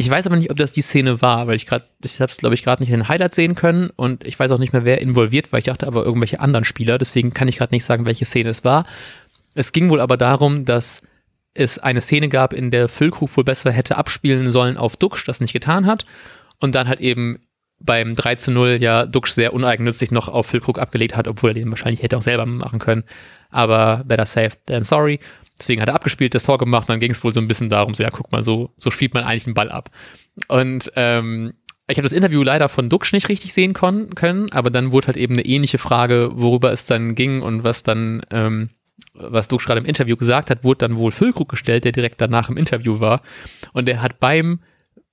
[0.00, 2.36] Ich weiß aber nicht, ob das die Szene war, weil ich gerade, ich habe es
[2.36, 4.84] glaube ich gerade nicht in den Highlights sehen können und ich weiß auch nicht mehr,
[4.84, 5.58] wer involviert war.
[5.58, 8.62] Ich dachte aber irgendwelche anderen Spieler, deswegen kann ich gerade nicht sagen, welche Szene es
[8.62, 8.86] war.
[9.56, 11.02] Es ging wohl aber darum, dass
[11.52, 15.40] es eine Szene gab, in der Füllkrug wohl besser hätte abspielen sollen auf Duxch, das
[15.40, 16.06] nicht getan hat
[16.60, 17.40] und dann halt eben
[17.80, 21.54] beim 3 zu 0 ja Duxch sehr uneigennützig noch auf Füllkrug abgelegt hat, obwohl er
[21.54, 23.02] den wahrscheinlich hätte auch selber machen können.
[23.50, 25.18] Aber better safe than sorry.
[25.58, 27.94] Deswegen hat er abgespielt, das Tor gemacht, dann ging es wohl so ein bisschen darum,
[27.94, 29.90] so ja, guck mal, so, so spielt man eigentlich einen Ball ab.
[30.46, 31.54] Und ähm,
[31.88, 35.16] ich habe das Interview leider von Duxch nicht richtig sehen können, aber dann wurde halt
[35.16, 38.70] eben eine ähnliche Frage, worüber es dann ging und was dann, ähm,
[39.14, 42.50] was Duxch gerade im Interview gesagt hat, wurde dann wohl Füllkrug gestellt, der direkt danach
[42.50, 43.22] im Interview war.
[43.72, 44.60] Und der hat beim,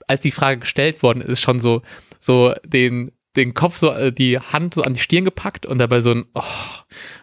[0.08, 1.82] als die Frage gestellt worden ist, schon so,
[2.20, 6.02] so den, den Kopf so, äh, die Hand so an die Stirn gepackt und dabei
[6.02, 6.44] so ein, oh,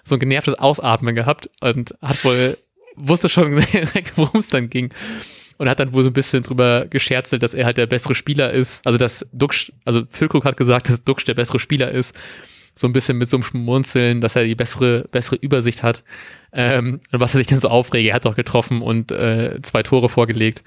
[0.02, 2.56] so ein genervtes Ausatmen gehabt und hat wohl,
[2.96, 4.92] wusste schon direkt, worum es dann ging.
[5.58, 8.52] Und hat dann wohl so ein bisschen drüber gescherzelt, dass er halt der bessere Spieler
[8.52, 8.84] ist.
[8.86, 12.14] Also, dass Duxch, also Füllkrug hat gesagt, dass Duxch der bessere Spieler ist.
[12.74, 16.02] So ein bisschen mit so einem Schmunzeln, dass er die bessere, bessere Übersicht hat.
[16.52, 19.82] Ähm, und was er sich dann so aufregt, er hat doch getroffen und äh, zwei
[19.82, 20.64] Tore vorgelegt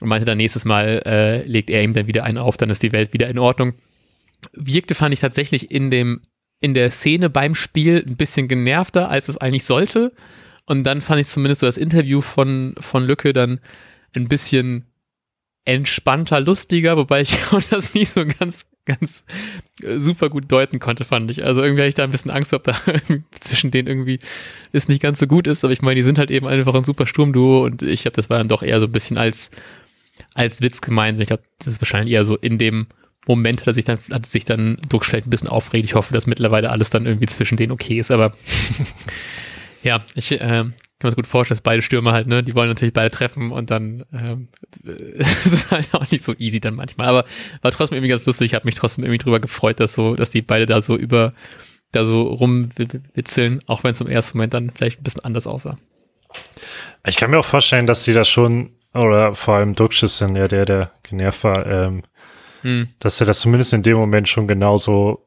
[0.00, 2.82] und meinte dann nächstes Mal äh, legt er ihm dann wieder einen auf, dann ist
[2.82, 3.74] die Welt wieder in Ordnung.
[4.52, 6.22] Wirkte fand ich tatsächlich in dem
[6.60, 10.12] in der Szene beim Spiel ein bisschen genervter, als es eigentlich sollte.
[10.66, 13.60] Und dann fand ich zumindest so das Interview von, von Lücke dann
[14.14, 14.86] ein bisschen
[15.64, 17.36] entspannter, lustiger, wobei ich
[17.70, 19.24] das nicht so ganz, ganz
[19.82, 21.44] äh, super gut deuten konnte, fand ich.
[21.44, 22.76] Also irgendwie hatte ich da ein bisschen Angst, ob da
[23.40, 24.18] zwischen denen irgendwie
[24.72, 25.64] es nicht ganz so gut ist.
[25.64, 28.30] Aber ich meine, die sind halt eben einfach ein super Sturmduo und ich habe das
[28.30, 29.50] war dann doch eher so ein bisschen als
[30.34, 31.20] als Witz gemeint.
[31.20, 32.86] Ich glaube, das ist wahrscheinlich eher so in dem
[33.26, 35.84] Moment, dass ich dann, hat sich dann Druck vielleicht ein bisschen aufregt.
[35.84, 38.34] Ich hoffe, dass mittlerweile alles dann irgendwie zwischen denen okay ist, aber
[39.82, 40.74] ja, ich äh, kann
[41.08, 43.70] mir das gut vorstellen, dass beide Stürmer halt, ne, die wollen natürlich beide treffen und
[43.70, 44.48] dann ähm,
[45.18, 47.08] es ist halt auch nicht so easy dann manchmal.
[47.08, 47.24] Aber
[47.60, 48.46] war trotzdem irgendwie ganz lustig.
[48.46, 51.34] Ich habe mich trotzdem irgendwie drüber gefreut, dass so, dass die beide da so über
[51.90, 55.76] da so rumwitzeln, auch wenn es im ersten Moment dann vielleicht ein bisschen anders aussah.
[57.06, 60.36] Ich kann mir auch vorstellen, dass sie das schon oder vor allem Duxch ist dann
[60.36, 62.02] ja der, der genervt war, ähm,
[62.62, 62.88] hm.
[62.98, 65.26] dass er das zumindest in dem Moment schon genauso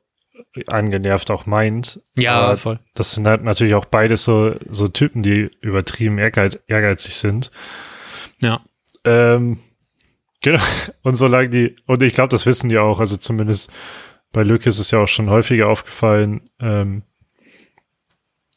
[0.67, 2.01] angenervt auch meint.
[2.15, 2.79] Ja, Aber voll.
[2.93, 7.51] Das sind halt natürlich auch beides so, so Typen, die übertrieben ehrgeiz, ehrgeizig sind.
[8.39, 8.61] Ja.
[9.03, 9.59] Ähm,
[10.41, 10.63] genau.
[11.03, 13.71] Und solange die, und ich glaube, das wissen die auch, also zumindest
[14.31, 16.49] bei Lücke ist es ja auch schon häufiger aufgefallen.
[16.59, 17.03] Ähm,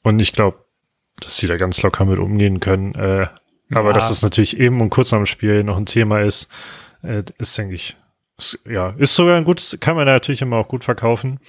[0.03, 0.65] und ich glaube,
[1.21, 2.95] dass sie da ganz locker mit umgehen können.
[2.95, 3.29] Äh,
[3.71, 3.93] aber ja.
[3.93, 6.49] dass es natürlich eben und kurz am Spiel noch ein Thema ist,
[7.03, 7.97] äh, ist, denke ich,
[8.69, 11.41] ja, ist sogar ein gutes, kann man natürlich immer auch gut verkaufen,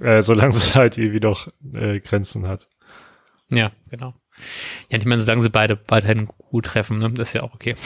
[0.00, 2.68] äh, solange es halt irgendwie doch äh, Grenzen hat.
[3.50, 4.14] Ja, genau.
[4.88, 7.76] Ja, ich meine, solange sie beide weiterhin gut treffen, ne, das ist ja auch okay.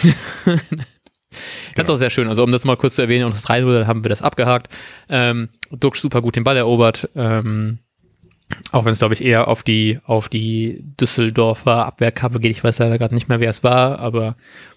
[1.75, 1.93] Ganz genau.
[1.93, 2.29] auch sehr schön.
[2.29, 4.73] Also, um das mal kurz zu erwähnen, und das 3 dann haben wir das abgehakt.
[5.09, 7.11] Ähm, Duxch super gut den Ball erobert.
[7.15, 7.81] Ähm,
[8.73, 12.51] auch wenn es, glaube ich, eher auf die, auf die Düsseldorfer Abwehrkappe geht.
[12.51, 14.37] Ich weiß leider gerade nicht mehr, wer es war, aber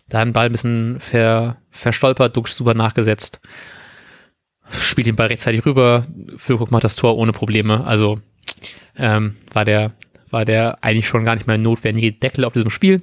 [0.09, 3.39] da ein Ball ein bisschen ver, verstolpert, Duxch super nachgesetzt.
[4.69, 6.03] Spielt den Ball rechtzeitig rüber.
[6.37, 7.85] Füllkrug macht das Tor ohne Probleme.
[7.85, 8.19] Also
[8.97, 9.93] ähm, war der,
[10.29, 13.01] war der eigentlich schon gar nicht mehr notwendige Deckel auf diesem Spiel.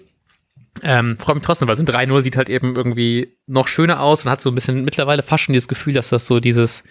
[0.82, 4.24] Ähm, freue mich trotzdem, weil so ein 3-0 sieht halt eben irgendwie noch schöner aus
[4.24, 6.84] und hat so ein bisschen mittlerweile fast schon dieses Gefühl, dass das so dieses,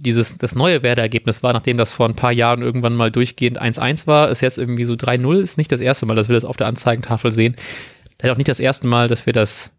[0.00, 4.06] dieses, das neue Werder-Ergebnis war, nachdem das vor ein paar Jahren irgendwann mal durchgehend 1-1
[4.06, 6.56] war, ist jetzt irgendwie so 3-0, ist nicht das erste Mal, dass wir das auf
[6.56, 7.56] der Anzeigentafel sehen.
[8.18, 9.72] Das auch nicht das erste Mal, dass wir das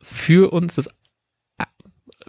[0.00, 0.88] für uns, das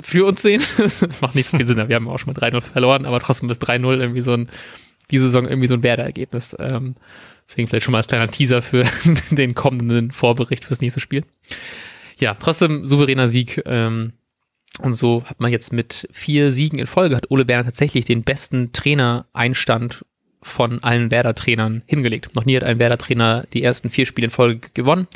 [0.03, 0.61] für uns sehen.
[0.77, 3.49] das macht nicht so viel Sinn, wir haben auch schon mal 3-0 verloren, aber trotzdem
[3.49, 4.49] ist 3-0 irgendwie so ein,
[5.11, 6.55] diese Saison irgendwie so ein Werder-Ergebnis.
[6.59, 6.95] Ähm,
[7.47, 8.85] deswegen vielleicht schon mal als kleiner Teaser für
[9.31, 11.23] den kommenden Vorbericht fürs nächste Spiel.
[12.17, 13.61] Ja, trotzdem souveräner Sieg.
[13.65, 14.13] Ähm,
[14.79, 18.23] und so hat man jetzt mit vier Siegen in Folge, hat Ole Werner tatsächlich den
[18.23, 20.05] besten Trainereinstand
[20.41, 22.35] von allen Werder-Trainern hingelegt.
[22.35, 25.07] Noch nie hat ein Werder-Trainer die ersten vier Spiele in Folge gewonnen.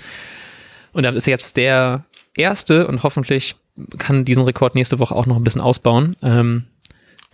[0.92, 3.56] Und damit ist er jetzt der erste und hoffentlich
[3.98, 6.16] kann diesen Rekord nächste Woche auch noch ein bisschen ausbauen.
[6.24, 6.66] Ähm,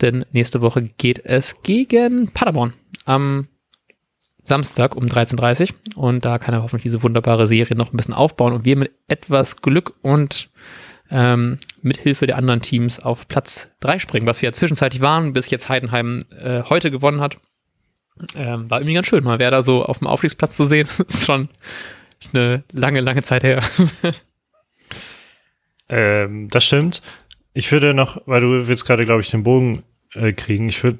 [0.00, 2.74] denn nächste Woche geht es gegen Paderborn
[3.06, 3.48] am
[4.42, 6.02] Samstag um 13.30 Uhr.
[6.02, 8.92] Und da kann er hoffentlich diese wunderbare Serie noch ein bisschen aufbauen und wir mit
[9.08, 10.50] etwas Glück und
[11.10, 15.32] ähm, mit Hilfe der anderen Teams auf Platz 3 springen, was wir ja zwischenzeitlich waren,
[15.32, 17.36] bis jetzt Heidenheim äh, heute gewonnen hat.
[18.34, 20.88] Ähm, war irgendwie ganz schön, mal wer da so auf dem Aufstiegsplatz zu sehen.
[21.06, 21.48] ist schon
[22.32, 23.62] eine lange, lange Zeit her.
[25.88, 27.02] ähm, das stimmt.
[27.52, 29.82] Ich würde noch, weil du willst gerade, glaube ich, den Bogen
[30.14, 30.98] äh, kriegen, ich würde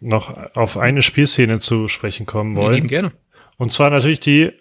[0.00, 2.82] noch auf eine Spielszene zu sprechen kommen wollen.
[2.82, 3.12] Ja, gerne.
[3.56, 4.52] Und zwar natürlich die,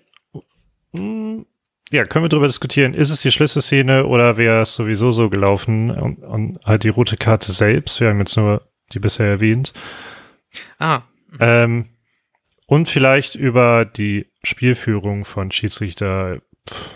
[0.92, 1.46] mh, hm,
[1.92, 5.92] ja, können wir darüber diskutieren, ist es die Schlüsselszene oder wäre es sowieso so gelaufen
[5.92, 9.74] und, und, halt die rote Karte selbst, wir haben jetzt nur die bisher erwähnt.
[10.80, 11.04] Ah.
[11.40, 11.90] Ähm,
[12.66, 16.42] und vielleicht über die Spielführung von Schiedsrichter.
[16.70, 16.96] Pff,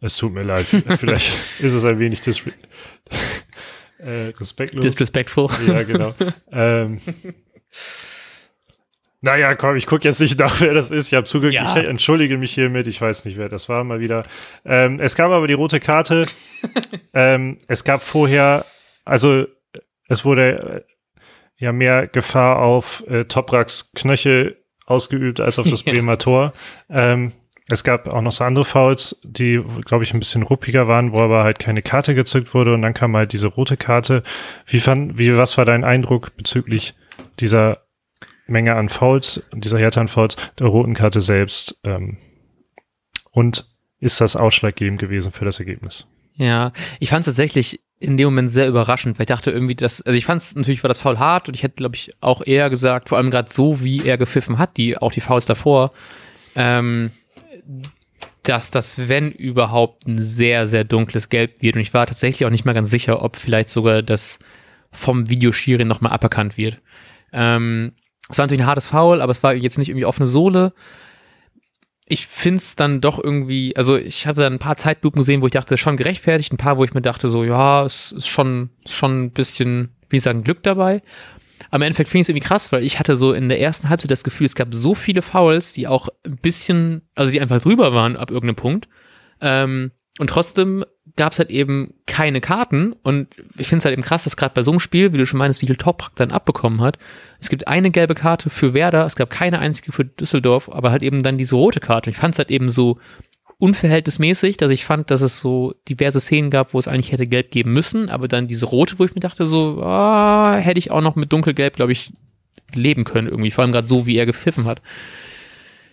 [0.00, 0.66] es tut mir leid,
[0.98, 2.42] vielleicht ist es ein wenig dis
[3.98, 4.84] äh, respektlos.
[4.84, 5.48] Disrespectful.
[5.66, 6.14] Ja, genau.
[6.52, 7.00] ähm,
[9.24, 11.08] naja, komm, ich gucke jetzt nicht nach, wer das ist.
[11.08, 11.76] Ich habe zugegeben, Ja.
[11.78, 12.86] ich entschuldige mich hiermit.
[12.86, 14.24] Ich weiß nicht, wer das war, mal wieder.
[14.64, 16.26] Ähm, es gab aber die rote Karte.
[17.14, 18.64] ähm, es gab vorher,
[19.04, 19.46] also
[20.08, 25.92] es wurde äh, ja mehr Gefahr auf äh, Topraks Knöchel ausgeübt als auf das Ja.
[25.92, 26.52] Bremer Tor.
[26.90, 27.32] Ähm,
[27.70, 31.20] es gab auch noch so andere Fouls, die, glaube ich, ein bisschen ruppiger waren, wo
[31.20, 34.22] aber halt keine Karte gezückt wurde und dann kam halt diese rote Karte.
[34.66, 36.94] Wie fand, wie, was war dein Eindruck bezüglich
[37.40, 37.83] dieser
[38.46, 41.78] Menge an Fouls, dieser Härte an Fouls, der roten Karte selbst?
[41.84, 42.18] Ähm,
[43.30, 43.66] und
[44.00, 46.06] ist das ausschlaggebend gewesen für das Ergebnis?
[46.36, 50.02] Ja, ich fand es tatsächlich in dem Moment sehr überraschend, weil ich dachte irgendwie, dass,
[50.02, 52.42] also ich fand es natürlich war das Foul hart und ich hätte, glaube ich, auch
[52.44, 55.92] eher gesagt, vor allem gerade so, wie er gepfiffen hat, die, auch die Fouls davor,
[56.54, 57.12] ähm,
[58.42, 61.76] dass das, wenn überhaupt, ein sehr, sehr dunkles Gelb wird.
[61.76, 64.38] Und ich war tatsächlich auch nicht mal ganz sicher, ob vielleicht sogar das
[64.90, 66.80] vom Videoschiri nochmal aberkannt wird.
[67.32, 67.92] Ähm,
[68.28, 70.72] es war natürlich ein hartes Foul, aber es war jetzt nicht irgendwie offene Sohle
[72.06, 75.46] ich finde es dann doch irgendwie, also ich hatte dann ein paar Zeitlupen gesehen, wo
[75.46, 78.70] ich dachte, schon gerechtfertigt, ein paar, wo ich mir dachte, so, ja, es ist schon,
[78.86, 81.02] schon ein bisschen, wie sagen, Glück dabei.
[81.72, 84.10] Im Endeffekt finde ich es irgendwie krass, weil ich hatte so in der ersten Halbzeit
[84.10, 87.94] das Gefühl, es gab so viele Fouls, die auch ein bisschen, also die einfach drüber
[87.94, 88.88] waren ab irgendeinem Punkt.
[89.40, 90.84] Ähm, und trotzdem
[91.16, 92.94] gab es halt eben keine Karten.
[93.02, 95.26] Und ich finde es halt eben krass, dass gerade bei so einem Spiel, wie du
[95.26, 96.98] schon meinst, wie viel Toprak dann abbekommen hat.
[97.40, 101.02] Es gibt eine gelbe Karte für Werder, es gab keine einzige für Düsseldorf, aber halt
[101.02, 102.10] eben dann diese rote Karte.
[102.10, 102.98] Ich fand es halt eben so
[103.58, 107.50] unverhältnismäßig, dass ich fand, dass es so diverse Szenen gab, wo es eigentlich hätte gelb
[107.50, 111.00] geben müssen, aber dann diese rote, wo ich mir dachte, so, ah, hätte ich auch
[111.00, 112.12] noch mit dunkelgelb, glaube ich,
[112.74, 113.50] leben können irgendwie.
[113.50, 114.82] Vor allem gerade so, wie er gepfiffen hat.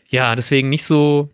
[0.09, 1.29] Ja, deswegen nicht so,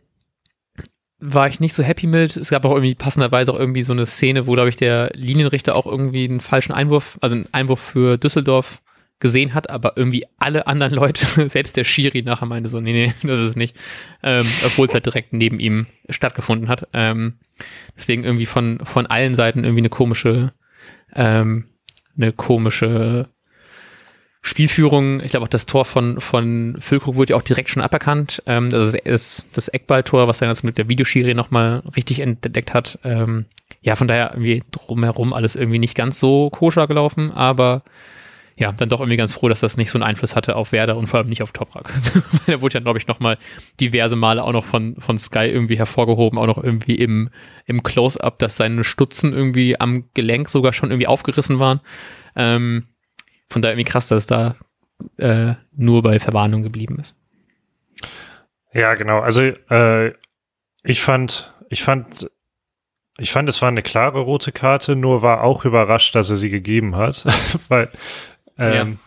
[1.20, 2.38] war ich nicht so happy mit.
[2.38, 5.76] Es gab auch irgendwie passenderweise auch irgendwie so eine Szene, wo, glaube ich, der Linienrichter
[5.76, 8.82] auch irgendwie einen falschen Einwurf, also einen Einwurf für Düsseldorf
[9.20, 13.14] gesehen hat, aber irgendwie alle anderen Leute, selbst der Schiri nachher meinte so, nee, nee,
[13.28, 13.76] das ist es nicht.
[14.22, 16.88] Ähm, Obwohl es halt direkt neben ihm stattgefunden hat.
[16.94, 17.40] Ähm,
[17.96, 20.54] deswegen irgendwie von, von allen Seiten irgendwie eine komische,
[21.16, 21.66] ähm,
[22.16, 23.30] eine komische
[24.42, 25.22] Spielführung.
[25.22, 28.42] Ich glaube auch das Tor von, von Füllkrug wurde ja auch direkt schon aberkannt.
[28.46, 33.00] Ähm, das ist das, Eckballtor, was dann zum Glück der Videoschiri nochmal richtig entdeckt hat.
[33.04, 33.46] Ähm,
[33.82, 37.84] ja, von daher irgendwie drumherum alles irgendwie nicht ganz so koscher gelaufen, aber
[38.60, 40.98] ja, dann doch irgendwie ganz froh, dass das nicht so einen Einfluss hatte auf Werder
[40.98, 41.90] und vor allem nicht auf Toprak.
[41.94, 43.38] Also, der wurde ja, glaube ich, nochmal
[43.80, 47.30] diverse Male auch noch von, von Sky irgendwie hervorgehoben, auch noch irgendwie im,
[47.66, 51.82] im Close-Up, dass seine Stutzen irgendwie am Gelenk sogar schon irgendwie aufgerissen waren.
[52.36, 52.88] Ähm,
[53.48, 54.56] von daher irgendwie krass, dass es da
[55.18, 57.16] äh, nur bei Verwarnung geblieben ist.
[58.74, 59.20] Ja, genau.
[59.20, 60.14] Also äh,
[60.84, 62.30] ich fand, ich fand,
[63.18, 66.50] ich fand, es war eine klare rote Karte, nur war auch überrascht, dass er sie
[66.50, 67.26] gegeben hat,
[67.68, 67.90] weil
[68.60, 69.00] ähm,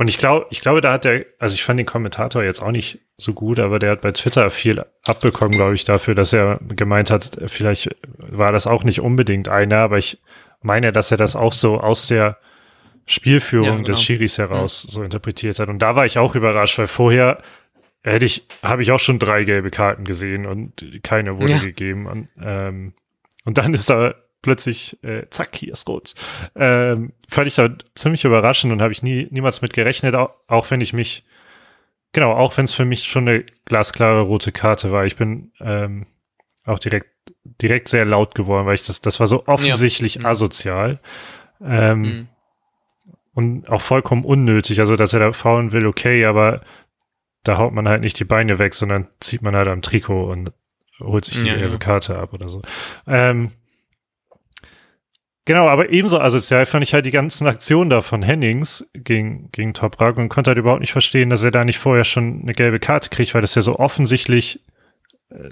[0.00, 2.70] und ich glaube, ich glaube, da hat der, also ich fand den Kommentator jetzt auch
[2.70, 6.58] nicht so gut, aber der hat bei Twitter viel abbekommen, glaube ich, dafür, dass er
[6.68, 10.18] gemeint hat, vielleicht war das auch nicht unbedingt einer, aber ich
[10.62, 12.38] meine, dass er das auch so aus der
[13.10, 13.86] Spielführung Ja, genau.
[13.86, 15.68] des Schiris heraus so interpretiert hat.
[15.68, 17.42] Und da war ich auch überrascht, weil vorher
[18.02, 21.58] hätte ich, habe ich auch schon drei gelbe Karten gesehen und keine wurde Ja.
[21.58, 22.06] gegeben.
[22.06, 22.94] Und, ähm,
[23.44, 26.14] und dann ist da plötzlich, äh, zack, hier ist rot.
[26.54, 30.70] Ähm, fand ich da ziemlich überraschend und habe ich nie, niemals mit gerechnet, auch, auch
[30.70, 31.24] wenn ich mich,
[32.12, 35.04] genau, auch wenn es für mich schon eine glasklare rote Karte war.
[35.04, 36.06] Ich bin ähm,
[36.64, 37.08] auch direkt,
[37.60, 40.26] direkt sehr laut geworden, weil ich das, das war so offensichtlich Mhm.
[40.26, 41.00] asozial.
[41.62, 42.28] Ähm, Mhm.
[43.32, 44.80] Und auch vollkommen unnötig.
[44.80, 46.62] Also, dass er da faulen will, okay, aber
[47.44, 50.52] da haut man halt nicht die Beine weg, sondern zieht man halt am Trikot und
[51.00, 51.78] holt sich die Ja, gelbe ja.
[51.78, 52.60] Karte ab oder so.
[53.06, 53.52] Ähm,
[55.46, 59.72] genau, aber ebenso asozial fand ich halt die ganzen Aktionen da von Hennings gegen, gegen
[59.72, 62.80] Toprak und konnte halt überhaupt nicht verstehen, dass er da nicht vorher schon eine gelbe
[62.80, 64.60] Karte kriegt, weil das ja so offensichtlich,
[65.30, 65.50] äh,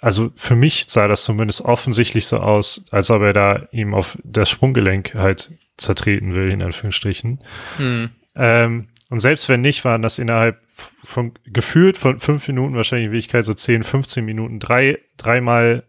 [0.00, 4.18] also für mich sah das zumindest offensichtlich so aus, als ob er da ihm auf
[4.24, 7.40] das Sprunggelenk halt zertreten will, in Anführungsstrichen.
[7.78, 8.10] Mhm.
[8.34, 10.60] Ähm, und selbst wenn nicht, waren das innerhalb
[11.04, 15.84] von gefühlt von fünf Minuten, wahrscheinlich in Wirklichkeit so 10, 15 Minuten, drei, dreimal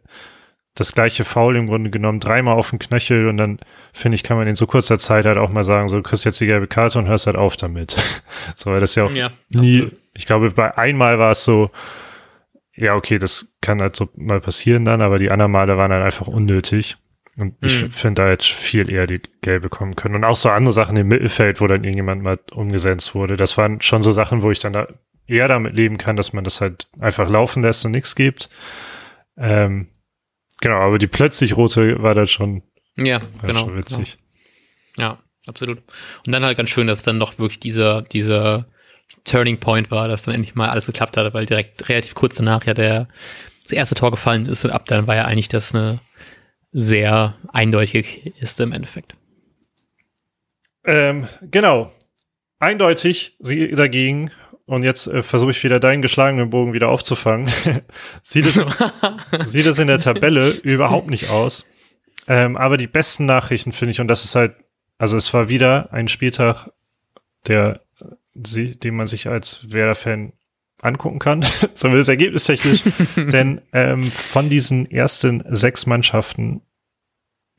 [0.75, 3.59] das gleiche Foul im Grunde genommen, dreimal auf den Knöchel und dann,
[3.93, 6.23] finde ich, kann man in so kurzer Zeit halt auch mal sagen, so, du kriegst
[6.23, 7.97] jetzt die gelbe Karte und hörst halt auf damit.
[8.55, 9.99] so, weil das ja auch Ja, nie, absolut.
[10.13, 11.71] ich glaube, bei einmal war es so,
[12.77, 16.03] ja, okay, das kann halt so mal passieren dann, aber die anderen Male waren halt
[16.05, 16.97] einfach unnötig.
[17.35, 17.91] Und ich Mhm.
[17.91, 20.15] finde, da hätte viel eher die gelbe kommen können.
[20.15, 23.37] Und auch so andere Sachen im Mittelfeld, wo dann irgendjemand mal umgesetzt wurde.
[23.37, 24.87] Das waren schon so Sachen, wo ich dann da
[25.27, 28.49] eher damit leben kann, dass man das halt einfach laufen lässt und nichts gibt.
[29.37, 29.87] Ähm,
[30.61, 32.63] genau, aber die plötzlich rote war dann schon,
[32.95, 33.59] Ja, genau.
[33.59, 34.17] schon witzig.
[34.97, 35.83] Ja, absolut.
[36.25, 38.67] Und dann halt ganz schön, dass dann noch wirklich dieser, dieser
[39.23, 42.65] Turning Point war, dass dann endlich mal alles geklappt hat, weil direkt relativ kurz danach
[42.65, 43.07] ja der,
[43.63, 45.99] das erste Tor gefallen ist und ab dann war ja eigentlich das eine
[46.71, 49.15] sehr eindeutige Kiste im Endeffekt.
[50.85, 51.91] Ähm, genau.
[52.59, 54.31] Eindeutig sie dagegen,
[54.65, 57.51] und jetzt äh, versuche ich wieder deinen geschlagenen Bogen wieder aufzufangen,
[58.23, 58.61] sieht, es,
[59.43, 61.69] sieht es in der Tabelle überhaupt nicht aus.
[62.27, 64.55] Ähm, aber die besten Nachrichten finde ich, und das ist halt,
[64.97, 66.69] also es war wieder ein Spieltag,
[67.47, 67.81] der,
[68.37, 70.33] den man sich als Werder-Fan
[70.81, 72.83] angucken kann, zumindest ergebnistechnisch.
[73.15, 76.61] Denn ähm, von diesen ersten sechs Mannschaften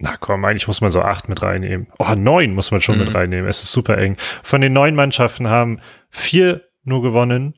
[0.01, 1.89] na komm, eigentlich muss man so acht mit reinnehmen.
[1.99, 3.05] Oh, neun muss man schon mhm.
[3.07, 3.51] mit reinnehmen.
[3.51, 4.17] Es ist super eng.
[4.45, 7.55] Von den neun Mannschaften haben vier nur gewonnen,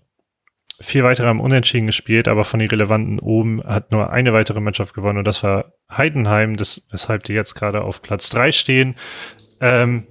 [0.81, 4.95] vier weitere haben unentschieden gespielt, aber von den relevanten oben hat nur eine weitere Mannschaft
[4.95, 8.97] gewonnen und das war Heidenheim, das, weshalb die jetzt gerade auf Platz drei stehen.
[9.61, 10.07] Ähm,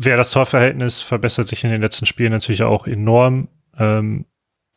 [0.00, 3.48] wer das Torverhältnis verbessert sich in den letzten Spielen natürlich auch enorm.
[3.76, 4.26] Ähm,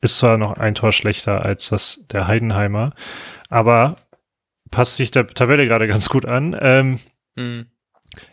[0.01, 2.93] ist zwar noch ein Tor schlechter als das der Heidenheimer,
[3.49, 3.97] aber
[4.71, 6.57] passt sich der Tabelle gerade ganz gut an.
[6.59, 6.99] Ähm,
[7.35, 7.67] mhm.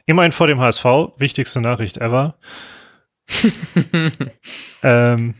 [0.07, 0.85] Immerhin vor dem HSV,
[1.19, 2.39] wichtigste Nachricht ever.
[4.83, 5.35] ähm,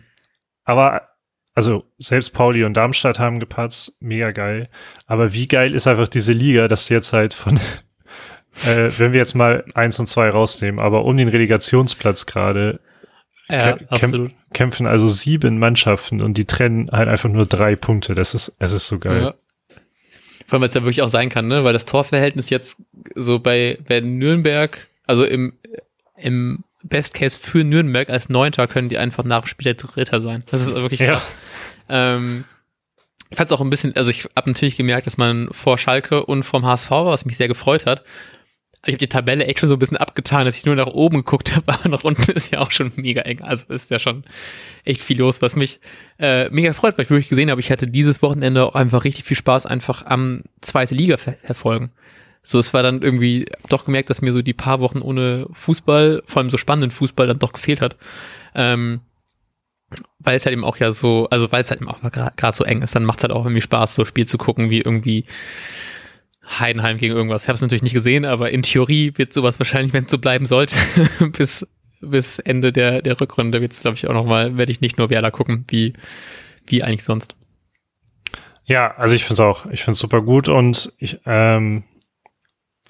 [0.65, 1.09] aber,
[1.55, 4.69] also selbst Pauli und Darmstadt haben gepatzt, mega geil.
[5.07, 7.59] Aber wie geil ist einfach diese Liga, dass du jetzt halt von,
[8.65, 12.81] äh, wenn wir jetzt mal eins und zwei rausnehmen, aber um den Relegationsplatz gerade
[13.49, 18.15] ja, kämp kämpfen also sieben Mannschaften und die trennen halt einfach nur drei Punkte.
[18.15, 19.23] Das ist, es ist so geil.
[19.23, 19.35] Ja.
[20.47, 21.65] Vor allem, weil es ja wirklich auch sein kann, ne?
[21.65, 22.79] Weil das Torverhältnis jetzt
[23.15, 25.53] so bei, bei Nürnberg, also im,
[26.17, 30.45] im Best Case für Nürnberg als Neunter können die einfach nach dem Spiel Dritter sein.
[30.51, 31.27] Das ist wirklich krass.
[31.89, 32.17] Ja.
[32.17, 32.45] Ähm,
[33.31, 36.25] ich fand es auch ein bisschen, also ich habe natürlich gemerkt, dass man vor Schalke
[36.25, 38.03] und vom HSV war, was mich sehr gefreut hat.
[38.85, 41.19] Ich habe die Tabelle echt schon so ein bisschen abgetan, dass ich nur nach oben
[41.19, 43.43] geguckt habe, aber nach unten ist ja auch schon mega eng.
[43.43, 44.25] Also ist ja schon
[44.85, 45.81] echt viel los, was mich
[46.19, 49.25] äh, mega freut, weil ich wirklich gesehen habe, ich hatte dieses Wochenende auch einfach richtig
[49.25, 51.91] viel Spaß einfach am zweite Liga ver verfolgen.
[52.43, 56.23] So, es war dann irgendwie doch gemerkt, dass mir so die paar Wochen ohne Fußball,
[56.25, 57.97] vor allem so spannenden Fußball, dann doch gefehlt hat.
[58.55, 59.01] Ähm,
[60.19, 62.65] weil es halt eben auch ja so, also weil es halt eben auch gerade so
[62.65, 65.25] eng ist, dann macht es halt auch irgendwie Spaß, so Spiel zu gucken, wie irgendwie
[66.49, 67.43] Heidenheim gegen irgendwas.
[67.43, 70.19] Ich habe es natürlich nicht gesehen, aber in Theorie wird sowas wahrscheinlich, wenn es so
[70.19, 70.77] bleiben sollte,
[71.37, 71.67] bis
[72.01, 74.99] bis Ende der der Rückrunde wird es, glaube ich, auch noch mal, werde ich nicht
[74.99, 75.95] nur Werder gucken, wie
[76.67, 77.35] wie eigentlich sonst.
[78.65, 81.85] Ja, also ich finde es auch, ich finde es super gut und ich ähm,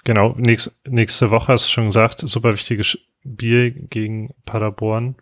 [0.03, 5.15] genau nächst, nächste Woche hast du schon gesagt, super wichtiges Spiel gegen Paderborn.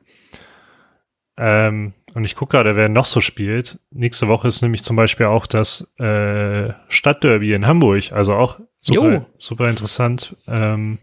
[1.37, 3.77] Ähm, und ich gucke gerade, wer noch so spielt.
[3.91, 8.11] Nächste Woche ist nämlich zum Beispiel auch das äh, Stadtderby in Hamburg.
[8.11, 10.35] Also auch super, super interessant.
[10.47, 10.97] Ähm,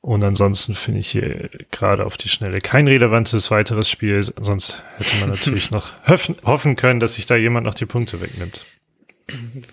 [0.00, 4.22] und ansonsten finde ich hier gerade auf die Schnelle kein relevantes weiteres Spiel.
[4.22, 8.20] Sonst hätte man natürlich noch hoffen, hoffen können, dass sich da jemand noch die Punkte
[8.20, 8.64] wegnimmt.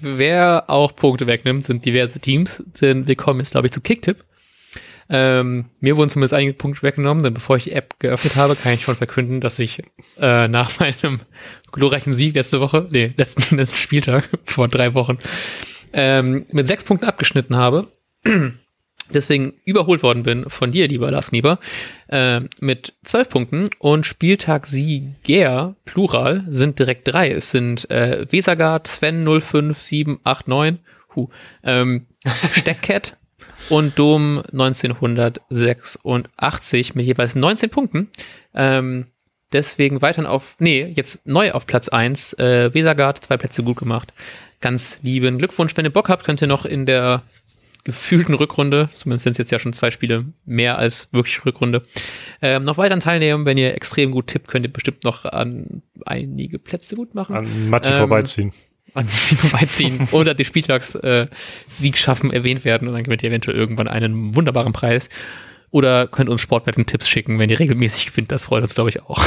[0.01, 2.63] Wer auch Punkte wegnimmt, sind diverse Teams.
[2.81, 4.25] Denn wir kommen jetzt, glaube ich, zu Kicktip.
[5.09, 8.73] Ähm, mir wurden zumindest einige Punkte weggenommen, denn bevor ich die App geöffnet habe, kann
[8.73, 9.81] ich schon verkünden, dass ich
[10.19, 11.21] äh, nach meinem
[11.71, 15.17] glorreichen Sieg letzte Woche, nee, letzten, letzten Spieltag vor drei Wochen,
[15.93, 17.87] ähm, mit sechs Punkten abgeschnitten habe.
[19.13, 21.59] Deswegen überholt worden bin von dir, lieber Lars Nieber,
[22.09, 27.31] äh, mit zwölf Punkten und Spieltag Sieger, Plural, sind direkt drei.
[27.31, 30.81] Es sind äh, Wesergard, Sven 05789,
[31.15, 31.29] hu,
[31.63, 32.07] ähm,
[32.51, 33.15] Steckcat,
[33.69, 38.09] und Dom 1986 mit jeweils 19 Punkten.
[38.53, 39.07] Ähm,
[39.51, 42.33] deswegen weiterhin auf, nee, jetzt neu auf Platz 1.
[42.33, 44.13] Äh, Wesergard, zwei Plätze gut gemacht.
[44.61, 45.75] Ganz lieben Glückwunsch.
[45.77, 47.23] Wenn ihr Bock habt, könnt ihr noch in der
[47.83, 51.83] gefühlten Rückrunde, zumindest sind es jetzt ja schon zwei Spiele mehr als wirklich Rückrunde,
[52.41, 53.45] ähm, noch weiter teilnehmen.
[53.45, 57.35] Wenn ihr extrem gut tippt, könnt ihr bestimmt noch an einige Plätze gut machen.
[57.35, 58.51] An Matti ähm, vorbeiziehen
[58.97, 63.87] an vorbeiziehen oder die Spieltagssieg äh, schaffen erwähnt werden und dann gewinnt ihr eventuell irgendwann
[63.87, 65.09] einen wunderbaren Preis.
[65.69, 68.31] Oder könnt uns Sportwetten-Tipps schicken, wenn ihr regelmäßig gewinnt.
[68.31, 69.21] Das freut uns, glaube ich, auch.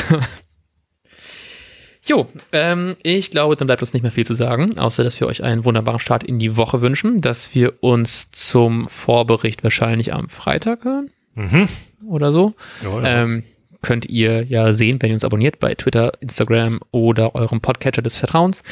[2.02, 5.26] jo, ähm, ich glaube, dann bleibt uns nicht mehr viel zu sagen, außer dass wir
[5.26, 10.30] euch einen wunderbaren Start in die Woche wünschen, dass wir uns zum Vorbericht wahrscheinlich am
[10.30, 11.10] Freitag hören.
[11.34, 11.68] Mhm.
[12.06, 12.54] Oder so.
[12.82, 13.22] Ja, ja.
[13.22, 13.44] Ähm,
[13.82, 18.16] könnt ihr ja sehen, wenn ihr uns abonniert bei Twitter, Instagram oder eurem Podcatcher des
[18.16, 18.62] Vertrauens.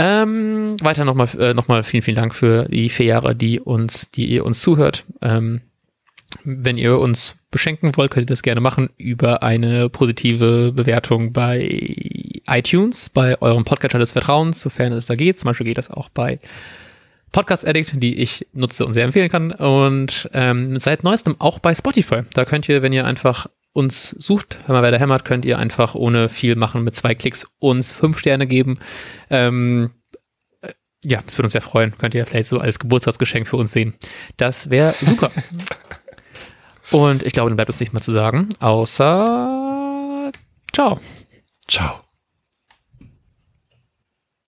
[0.00, 4.26] Ähm, weiter nochmal äh, noch vielen, vielen Dank für die vier Jahre, die uns, die
[4.26, 5.04] ihr uns zuhört.
[5.20, 5.62] Ähm,
[6.44, 11.66] wenn ihr uns beschenken wollt, könnt ihr das gerne machen über eine positive Bewertung bei
[12.46, 15.40] iTunes, bei eurem Podcatcher des Vertrauens, sofern es da geht.
[15.40, 16.38] Zum Beispiel geht das auch bei
[17.32, 19.50] Podcast Addict, die ich nutze und sehr empfehlen kann.
[19.50, 22.22] Und ähm, seit neuestem auch bei Spotify.
[22.34, 25.56] Da könnt ihr, wenn ihr einfach uns sucht, hör mal, wer da hämmert, könnt ihr
[25.58, 28.80] einfach ohne viel machen mit zwei Klicks uns fünf Sterne geben.
[29.30, 29.90] Ähm,
[30.60, 30.72] äh,
[31.02, 31.96] ja, das würde uns sehr freuen.
[31.96, 33.94] Könnt ihr vielleicht so als Geburtstagsgeschenk für uns sehen.
[34.36, 35.30] Das wäre super.
[36.90, 40.32] Und ich glaube, dann bleibt uns nichts mehr zu sagen, außer
[40.72, 41.00] ciao.
[41.68, 42.07] Ciao.